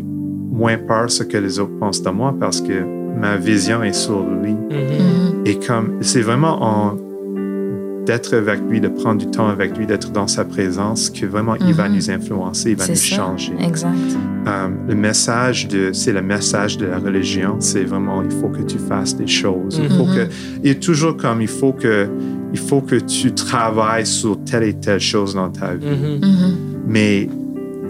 moins 0.52 0.78
peur 0.78 1.10
ce 1.10 1.24
que 1.24 1.38
les 1.38 1.60
autres 1.60 1.78
pensent 1.80 2.02
de 2.04 2.10
moi 2.10 2.34
parce 2.40 2.62
que 2.62 2.84
ma 3.20 3.36
vision 3.38 3.84
est 3.84 3.94
sur 3.94 4.24
lui. 4.24 4.54
Mhm. 4.54 4.70
Mhm. 4.70 5.42
Et 5.46 5.56
comme 5.56 5.98
c'est 6.02 6.22
vraiment 6.22 6.62
en 6.64 6.96
d'être 8.12 8.36
avec 8.36 8.60
lui, 8.70 8.82
de 8.82 8.90
prendre 8.90 9.20
du 9.22 9.28
temps 9.32 9.48
avec 9.48 9.78
lui, 9.78 9.86
d'être 9.88 10.12
dans 10.12 10.28
sa 10.28 10.44
présence, 10.44 11.10
que 11.10 11.26
vraiment 11.26 11.56
il 11.56 11.74
va 11.74 11.88
Mhm. 11.88 11.96
nous 11.96 12.10
influencer, 12.12 12.72
il 12.72 12.76
va 12.76 12.86
nous 12.88 12.96
ça. 12.96 13.16
changer. 13.16 13.54
Exact. 13.66 13.96
Euh, 14.48 14.68
le 14.90 14.96
message 14.96 15.70
de, 15.70 15.94
c'est 15.94 16.12
le 16.12 16.22
message 16.22 16.78
de 16.78 16.88
la 16.88 17.00
religion, 17.00 17.56
c'est 17.60 17.86
vraiment 17.86 18.22
il 18.22 18.32
faut 18.32 18.50
que 18.50 18.64
tu 18.64 18.78
fasses 18.80 19.16
des 19.16 19.28
choses. 19.28 19.80
Il 19.82 19.90
faut 19.90 20.06
Mhm. 20.06 20.16
que, 20.16 20.28
il 20.64 20.72
est 20.72 20.84
toujours 20.84 21.16
comme 21.16 21.42
il 21.42 21.48
faut 21.48 21.72
que, 21.72 22.10
il 22.52 22.60
faut 22.60 22.82
que 22.82 22.96
tu 22.96 23.32
travailles 23.34 24.06
sur 24.06 24.44
telle 24.44 24.64
et 24.64 24.74
telle 24.74 25.00
chose 25.00 25.34
dans 25.36 25.50
ta 25.50 25.74
vie. 25.74 25.86
Mhm. 25.88 26.56
Mais 26.88 27.30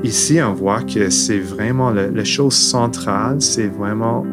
ici, 0.04 0.38
on 0.48 0.54
voit 0.54 0.84
que 0.84 1.10
c'est 1.10 1.40
vraiment 1.40 1.90
le- 1.90 2.12
la 2.14 2.24
chose 2.24 2.54
centrale, 2.54 3.38
c'est 3.40 3.68
vraiment 3.80 4.24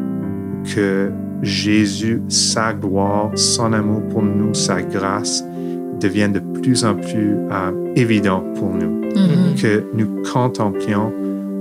que 0.75 1.09
Jésus, 1.41 2.21
sa 2.27 2.73
gloire, 2.73 3.31
son 3.35 3.73
amour 3.73 4.01
pour 4.09 4.21
nous, 4.21 4.53
sa 4.53 4.81
grâce, 4.83 5.43
deviennent 5.99 6.33
de 6.33 6.39
plus 6.39 6.83
en 6.83 6.95
plus 6.95 7.35
euh, 7.51 7.93
évident 7.95 8.43
pour 8.55 8.73
nous. 8.73 8.89
Mhm. 9.15 9.55
Que 9.61 9.83
nous 9.93 10.21
contemplions 10.31 11.11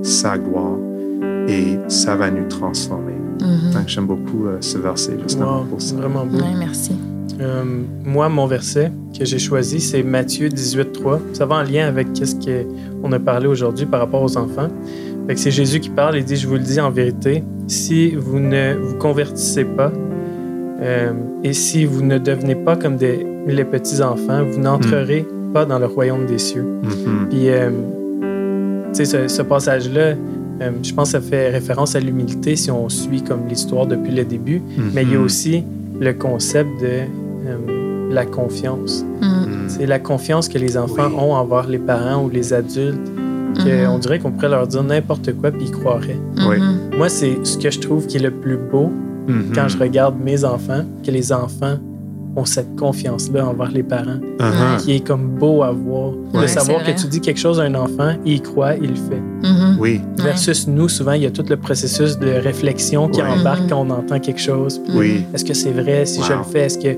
sa 0.02 0.38
gloire 0.38 0.76
et 1.48 1.78
ça 1.88 2.14
va 2.14 2.30
nous 2.30 2.46
transformer. 2.48 3.14
Mhm. 3.40 3.72
Donc, 3.72 3.88
j'aime 3.88 4.06
beaucoup 4.06 4.46
euh, 4.46 4.58
ce 4.60 4.78
verset 4.78 5.16
justement 5.22 5.60
Wow, 5.60 5.64
pour 5.64 5.80
c'est 5.80 5.94
ça. 5.94 5.96
vraiment 5.96 6.26
beau. 6.26 6.38
Ouais, 6.38 6.54
merci. 6.58 6.92
Euh, 7.40 7.62
moi, 8.04 8.28
mon 8.28 8.46
verset 8.46 8.90
que 9.16 9.24
j'ai 9.24 9.38
choisi, 9.38 9.80
c'est 9.80 10.02
Matthieu 10.02 10.48
18, 10.48 10.92
3. 10.92 11.20
Ça 11.32 11.46
va 11.46 11.56
en 11.56 11.62
lien 11.62 11.86
avec 11.86 12.08
ce 12.14 12.34
qu'on 12.34 13.12
a 13.12 13.18
parlé 13.18 13.46
aujourd'hui 13.46 13.86
par 13.86 14.00
rapport 14.00 14.22
aux 14.22 14.36
enfants. 14.36 14.68
Fait 15.26 15.34
que 15.34 15.40
c'est 15.40 15.50
Jésus 15.50 15.78
qui 15.80 15.90
parle. 15.90 16.16
Il 16.16 16.24
dit, 16.24 16.36
je 16.36 16.48
vous 16.48 16.54
le 16.54 16.60
dis 16.60 16.80
en 16.80 16.90
vérité, 16.90 17.44
si 17.66 18.14
vous 18.14 18.40
ne 18.40 18.74
vous 18.74 18.96
convertissez 18.96 19.64
pas 19.64 19.92
euh, 20.80 21.12
et 21.44 21.52
si 21.52 21.84
vous 21.84 22.02
ne 22.02 22.18
devenez 22.18 22.54
pas 22.54 22.76
comme 22.76 22.96
des, 22.96 23.26
les 23.54 23.64
petits-enfants, 23.64 24.44
vous 24.50 24.60
n'entrerez 24.60 25.26
pas 25.52 25.64
dans 25.64 25.78
le 25.78 25.86
royaume 25.86 26.26
des 26.26 26.38
cieux. 26.38 26.66
Mhm. 26.82 27.28
Puis, 27.30 27.48
euh, 27.48 27.70
tu 28.92 29.04
sais, 29.04 29.04
ce, 29.04 29.28
ce 29.28 29.42
passage-là, 29.42 30.14
euh, 30.60 30.70
je 30.82 30.92
pense 30.92 31.12
que 31.12 31.18
ça 31.18 31.20
fait 31.20 31.50
référence 31.50 31.94
à 31.94 32.00
l'humilité 32.00 32.56
si 32.56 32.70
on 32.70 32.88
suit 32.88 33.22
comme 33.22 33.46
l'histoire 33.48 33.86
depuis 33.86 34.12
le 34.12 34.24
début. 34.24 34.60
Mais 34.94 35.02
il 35.02 35.12
y 35.12 35.16
a 35.16 35.20
aussi 35.20 35.62
le 36.00 36.12
concept 36.12 36.68
de 36.80 36.86
euh, 37.46 38.10
la 38.10 38.26
confiance. 38.26 39.04
Mhm. 39.22 39.68
C'est 39.68 39.86
la 39.86 39.98
confiance 39.98 40.48
que 40.48 40.58
les 40.58 40.76
enfants 40.76 41.08
Oui. 41.08 41.16
ont 41.18 41.32
envers 41.34 41.68
les 41.68 41.78
parents 41.78 42.24
ou 42.24 42.30
les 42.30 42.52
adultes 42.52 42.98
qu'on 43.56 43.98
dirait 43.98 44.18
qu'on 44.20 44.30
pourrait 44.30 44.50
leur 44.50 44.66
dire 44.68 44.82
n'importe 44.84 45.32
quoi 45.34 45.50
puis 45.50 45.64
ils 45.64 45.70
croiraient. 45.72 46.18
Moi, 46.96 47.08
c'est 47.08 47.38
ce 47.44 47.58
que 47.58 47.70
je 47.70 47.80
trouve 47.80 48.06
qui 48.06 48.18
est 48.18 48.20
le 48.22 48.30
plus 48.30 48.56
beau 48.56 48.90
quand 49.54 49.68
je 49.68 49.76
regarde 49.78 50.14
mes 50.22 50.44
enfants, 50.44 50.84
que 51.04 51.10
les 51.10 51.32
enfants 51.32 51.76
ont 52.38 52.44
cette 52.44 52.76
confiance-là 52.76 53.46
envers 53.46 53.70
les 53.70 53.82
parents, 53.82 54.18
Uh-huh. 54.38 54.78
qui 54.84 54.92
est 54.96 55.06
comme 55.06 55.26
beau 55.38 55.62
à 55.62 55.72
voir. 55.72 56.12
Ouais, 56.32 56.42
de 56.42 56.46
savoir 56.46 56.84
que 56.84 56.92
tu 56.92 57.06
dis 57.08 57.20
quelque 57.20 57.40
chose 57.40 57.58
à 57.60 57.64
un 57.64 57.74
enfant, 57.74 58.12
il 58.24 58.40
croit, 58.40 58.74
il 58.76 58.90
le 58.90 58.94
fait. 58.94 59.22
Mhm. 59.48 59.76
Oui, 59.80 60.00
Ouais. 60.18 60.24
Versus 60.24 60.66
nous, 60.68 60.88
souvent, 60.88 61.12
il 61.12 61.22
y 61.22 61.26
a 61.26 61.30
tout 61.30 61.44
le 61.48 61.56
processus 61.56 62.18
de 62.18 62.28
réflexion 62.28 63.08
qui 63.08 63.20
Ouais. 63.20 63.28
embarque 63.28 63.62
Mhm. 63.62 63.68
quand 63.70 63.86
on 63.86 63.90
entend 63.90 64.18
quelque 64.20 64.40
chose. 64.40 64.80
Puis 64.84 64.96
oui. 64.96 65.24
Est-ce 65.34 65.44
que 65.44 65.54
c'est 65.54 65.72
vrai? 65.72 66.06
Si 66.06 66.22
je 66.22 66.32
le 66.32 66.44
fais, 66.44 66.60
est-ce 66.66 66.78
que 66.78 66.96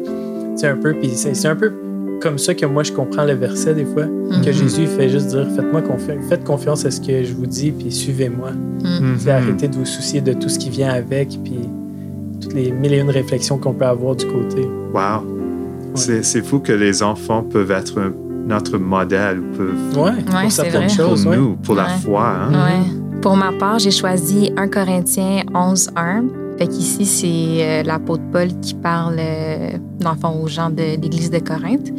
c'est 0.56 0.68
un 0.68 0.76
peu. 0.76 0.92
Puis 0.94 1.10
c'est 1.14 1.48
un 1.48 1.56
peu 1.56 1.72
comme 2.20 2.36
ça 2.38 2.54
que 2.54 2.66
moi, 2.66 2.82
je 2.82 2.92
comprends 2.92 3.24
le 3.24 3.32
verset 3.32 3.72
des 3.74 3.86
fois. 3.86 4.04
Que 4.44 4.52
Jésus 4.52 4.86
fait 4.86 5.08
juste 5.08 5.28
dire 5.28 5.46
Faites-moi 5.56 5.80
confiance, 5.80 6.18
faites 6.28 6.44
confiance 6.44 6.84
à 6.84 6.90
ce 6.90 7.00
que 7.00 7.24
je 7.24 7.32
vous 7.32 7.46
dis, 7.46 7.70
puis 7.70 7.90
suivez-moi. 7.90 8.50
Mhm. 8.84 9.16
C'est 9.18 9.30
arrêtez 9.30 9.68
de 9.68 9.76
vous 9.76 9.86
soucier 9.86 10.20
de 10.20 10.34
tout 10.34 10.48
ce 10.50 10.58
qui 10.58 10.68
vient 10.68 10.90
avec, 10.90 11.28
puis 11.42 11.60
toutes 12.42 12.52
les 12.54 12.70
mille 12.72 12.92
et 12.94 12.98
une 12.98 13.10
réflexions 13.10 13.56
qu'on 13.58 13.72
peut 13.72 13.86
avoir 13.86 14.16
du 14.16 14.26
côté. 14.26 14.66
Wow. 14.92 15.26
C'est 15.94 16.22
c'est 16.24 16.42
fou 16.42 16.60
que 16.60 16.72
les 16.72 17.02
enfants 17.02 17.42
peuvent 17.42 17.70
être 17.70 17.98
un- 18.00 18.12
notre 18.46 18.78
modèle 18.78 19.40
ou 19.40 19.56
peuvent 19.56 19.96
Ouais, 19.98 20.10
Ouais, 20.10 20.22
pour 20.24 20.40
c'est 20.42 20.50
certaines 20.50 20.86
vrai. 20.88 20.96
pour 20.96 21.06
choses. 21.08 21.26
ouais. 21.26 21.36
nous, 21.36 21.56
pour 21.56 21.74
la 21.74 21.84
Ouais. 21.84 21.88
foi. 22.04 22.26
Hein? 22.28 22.52
Ouais. 22.52 23.18
Pour 23.20 23.36
ma 23.36 23.52
part, 23.52 23.78
j'ai 23.78 23.90
choisi 23.90 24.50
1 24.56 24.68
Corinthiens 24.68 25.42
11, 25.54 25.90
1. 25.96 26.24
Fait 26.58 26.66
qu'ici, 26.66 27.04
c'est 27.06 27.64
euh, 27.64 27.82
l'apôtre 27.82 28.22
Paul 28.32 28.48
qui 28.60 28.74
parle, 28.74 29.16
euh, 29.18 29.70
dans 30.00 30.12
le 30.12 30.16
fond, 30.18 30.42
aux 30.42 30.48
gens 30.48 30.70
de 30.70 31.00
l'Église 31.00 31.30
de 31.30 31.38
Corinthe. 31.38 31.90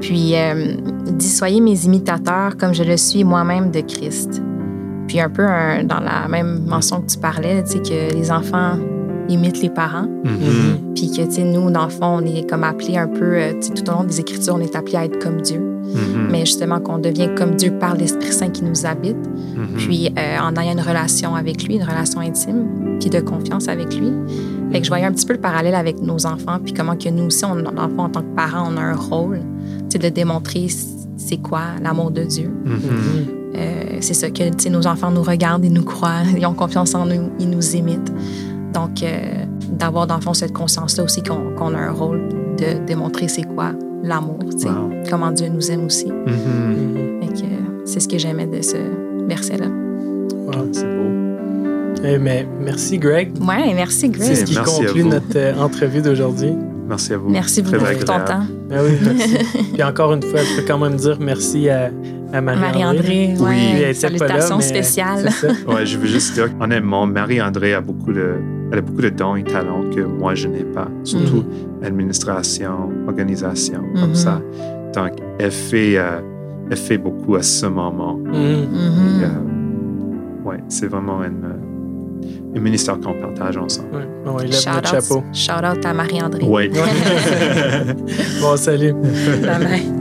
Puis, 0.00 0.34
euh, 0.36 0.74
il 1.06 1.16
dit 1.16 1.28
Soyez 1.28 1.60
mes 1.60 1.84
imitateurs 1.84 2.56
comme 2.56 2.74
je 2.74 2.82
le 2.84 2.96
suis 2.96 3.24
moi-même 3.24 3.70
de 3.70 3.80
Christ. 3.80 4.42
Puis, 5.08 5.20
un 5.20 5.30
peu 5.30 5.42
un- 5.44 5.84
dans 5.84 6.00
la 6.00 6.28
même 6.28 6.64
mention 6.66 7.00
que 7.00 7.06
tu 7.06 7.18
parlais, 7.18 7.62
tu 7.64 7.72
sais, 7.72 7.78
que 7.78 8.14
les 8.14 8.30
enfants 8.30 8.74
imitent 9.28 9.62
les 9.62 9.70
parents. 9.70 10.08
Mhm. 10.24 10.94
Puis 10.94 11.10
que, 11.10 11.22
tu 11.22 11.32
sais, 11.32 11.44
nous, 11.44 11.70
dans 11.70 11.84
le 11.84 11.90
fond, 11.90 12.20
on 12.20 12.26
est 12.26 12.48
comme 12.48 12.64
appelés 12.64 12.96
un 12.96 13.08
peu, 13.08 13.34
euh, 13.34 13.52
tu 13.60 13.68
sais, 13.68 13.74
tout 13.74 13.88
au 13.90 13.94
long 13.94 14.04
des 14.04 14.20
Écritures, 14.20 14.54
on 14.54 14.60
est 14.60 14.74
appelés 14.76 14.96
à 14.96 15.04
être 15.04 15.18
comme 15.18 15.40
Dieu. 15.40 15.58
Mhm. 15.58 16.28
Mais 16.30 16.40
justement, 16.40 16.80
qu'on 16.80 16.98
devient 16.98 17.30
comme 17.36 17.54
Dieu 17.54 17.72
par 17.78 17.94
l'Esprit 17.94 18.32
Saint 18.32 18.50
qui 18.50 18.64
nous 18.64 18.86
habite 18.86 19.16
puis 19.76 20.10
euh, 20.18 20.38
en 20.40 20.54
ayant 20.56 20.72
une 20.72 20.80
relation 20.80 21.34
avec 21.34 21.64
lui, 21.64 21.76
une 21.76 21.82
relation 21.82 22.20
intime, 22.20 22.98
puis 23.00 23.10
de 23.10 23.20
confiance 23.20 23.68
avec 23.68 23.94
lui. 23.94 24.12
Fait 24.70 24.80
que 24.80 24.84
je 24.84 24.90
voyais 24.90 25.06
un 25.06 25.12
petit 25.12 25.26
peu 25.26 25.32
le 25.32 25.40
parallèle 25.40 25.74
avec 25.74 26.00
nos 26.02 26.26
enfants, 26.26 26.58
puis 26.62 26.74
comment 26.74 26.96
que 26.96 27.08
nous 27.08 27.24
aussi, 27.24 27.44
on, 27.44 27.56
dans 27.56 27.70
le 27.70 27.94
fond, 27.94 28.02
en 28.02 28.10
tant 28.10 28.20
que 28.20 28.34
parents, 28.34 28.70
on 28.70 28.76
a 28.76 28.80
un 28.80 28.94
rôle, 28.94 29.40
tu 29.88 29.92
sais, 29.92 29.98
de 29.98 30.08
démontrer 30.08 30.66
c'est 31.16 31.38
quoi 31.38 31.62
l'amour 31.82 32.10
de 32.10 32.24
Dieu. 32.24 32.50
Euh, 33.56 33.98
c'est 34.00 34.14
ça 34.14 34.30
que 34.30 34.68
nos 34.68 34.86
enfants 34.86 35.10
nous 35.10 35.22
regardent, 35.22 35.64
ils 35.64 35.72
nous 35.72 35.84
croient, 35.84 36.22
ils 36.36 36.44
ont 36.46 36.54
confiance 36.54 36.94
en 36.94 37.06
nous, 37.06 37.30
ils 37.40 37.48
nous 37.48 37.76
imitent. 37.76 38.12
Donc, 38.72 39.02
euh, 39.02 39.44
d'avoir 39.70 40.06
dans 40.06 40.16
le 40.16 40.20
fond 40.20 40.34
cette 40.34 40.52
conscience-là 40.52 41.04
aussi 41.04 41.22
qu'on 41.22 41.74
a 41.74 41.78
un 41.78 41.90
rôle 41.92 42.20
de 42.58 42.84
démontrer 42.86 43.28
c'est 43.28 43.42
quoi 43.44 43.72
l'amour, 44.02 44.38
Wow. 44.64 44.90
comment 45.10 45.30
Dieu 45.32 45.48
nous 45.48 45.70
aime 45.70 45.86
aussi. 45.86 46.06
Que 46.06 46.12
euh, 46.30 47.84
c'est 47.84 48.00
ce 48.00 48.08
que 48.08 48.18
j'aimais 48.18 48.46
de 48.46 48.60
ce 48.62 48.76
verset-là. 49.28 49.66
Wow. 49.66 50.68
C'est 50.72 50.84
beau. 50.84 52.04
Eh, 52.04 52.18
mais 52.18 52.46
merci, 52.60 52.98
Greg. 52.98 53.32
Ouais, 53.40 53.72
merci 53.74 54.08
Greg. 54.08 54.22
C'est 54.28 54.34
ce 54.36 54.44
qui 54.44 54.54
Merci 54.54 54.80
conclut 54.84 55.02
vous. 55.02 55.08
notre 55.08 55.36
euh, 55.36 55.54
entrevue 55.58 56.00
d'aujourd'hui. 56.00 56.52
Merci 56.88 57.12
à 57.14 57.18
vous. 57.18 57.28
Merci 57.28 57.62
beaucoup 57.62 57.76
pour 57.84 58.04
ton 58.04 58.24
temps. 58.24 58.44
Ah 58.70 58.76
oui, 58.84 58.92
merci. 59.02 59.36
Puis 59.74 59.82
encore 59.82 60.12
une 60.14 60.22
fois, 60.22 60.40
je 60.42 60.60
peux 60.60 60.66
quand 60.66 60.78
même 60.78 60.96
dire 60.96 61.18
merci 61.20 61.68
à, 61.68 61.90
à 62.32 62.40
Marie-André. 62.40 63.34
Oui. 63.38 63.44
ouais, 63.44 63.56
Elle 63.82 63.90
était 63.96 64.18
pas 64.18 64.26
là, 64.26 64.40
salutations 64.40 64.56
mais 64.58 64.62
spéciales. 64.62 65.28
Ouais, 65.66 65.86
je 65.86 65.98
veux 65.98 66.06
juste 66.06 66.34
dire, 66.34 66.48
honnêtement, 66.60 67.06
Marie-André 67.06 67.74
a 67.74 67.80
beaucoup 67.80 68.12
de, 68.12 68.34
elle 68.72 68.78
a 68.78 68.82
beaucoup 68.82 69.00
de 69.02 69.08
dons 69.08 69.36
et 69.36 69.44
talents 69.44 69.84
que 69.94 70.00
moi, 70.02 70.34
je 70.34 70.48
n'ai 70.48 70.64
pas. 70.64 70.88
Surtout 71.04 71.44
administration, 71.82 72.90
organisation, 73.06 73.80
comme 73.94 74.10
Mhm. 74.10 74.14
ça. 74.14 74.40
Donc, 74.94 75.12
elle 75.38 75.50
fait, 75.50 75.96
euh, 75.96 76.20
elle 76.70 76.76
fait 76.76 76.98
beaucoup 76.98 77.36
à 77.36 77.42
ce 77.42 77.66
moment. 77.66 78.14
Mhm. 78.14 78.34
Et, 78.34 79.24
euh, 79.24 80.48
ouais, 80.48 80.58
c'est 80.68 80.86
vraiment 80.86 81.22
une, 81.24 81.44
euh, 81.44 82.56
un 82.56 82.60
ministère 82.60 82.98
qu'on 83.00 83.14
partage 83.14 83.56
ensemble. 83.56 83.88
Ouais, 83.94 84.08
on 84.26 84.36
lève 84.38 84.52
Shout 84.52 84.70
notre 84.74 84.78
out, 84.96 85.02
chapeau. 85.02 85.24
shout 85.32 85.64
out 85.64 85.84
à 85.84 85.94
Marie-André. 85.94 86.44
Ouais. 86.44 86.70
Bon, 88.40 88.56
salut. 88.56 88.92
Bye 88.92 89.58
bye. 89.64 89.97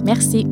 Merci. 0.04 0.48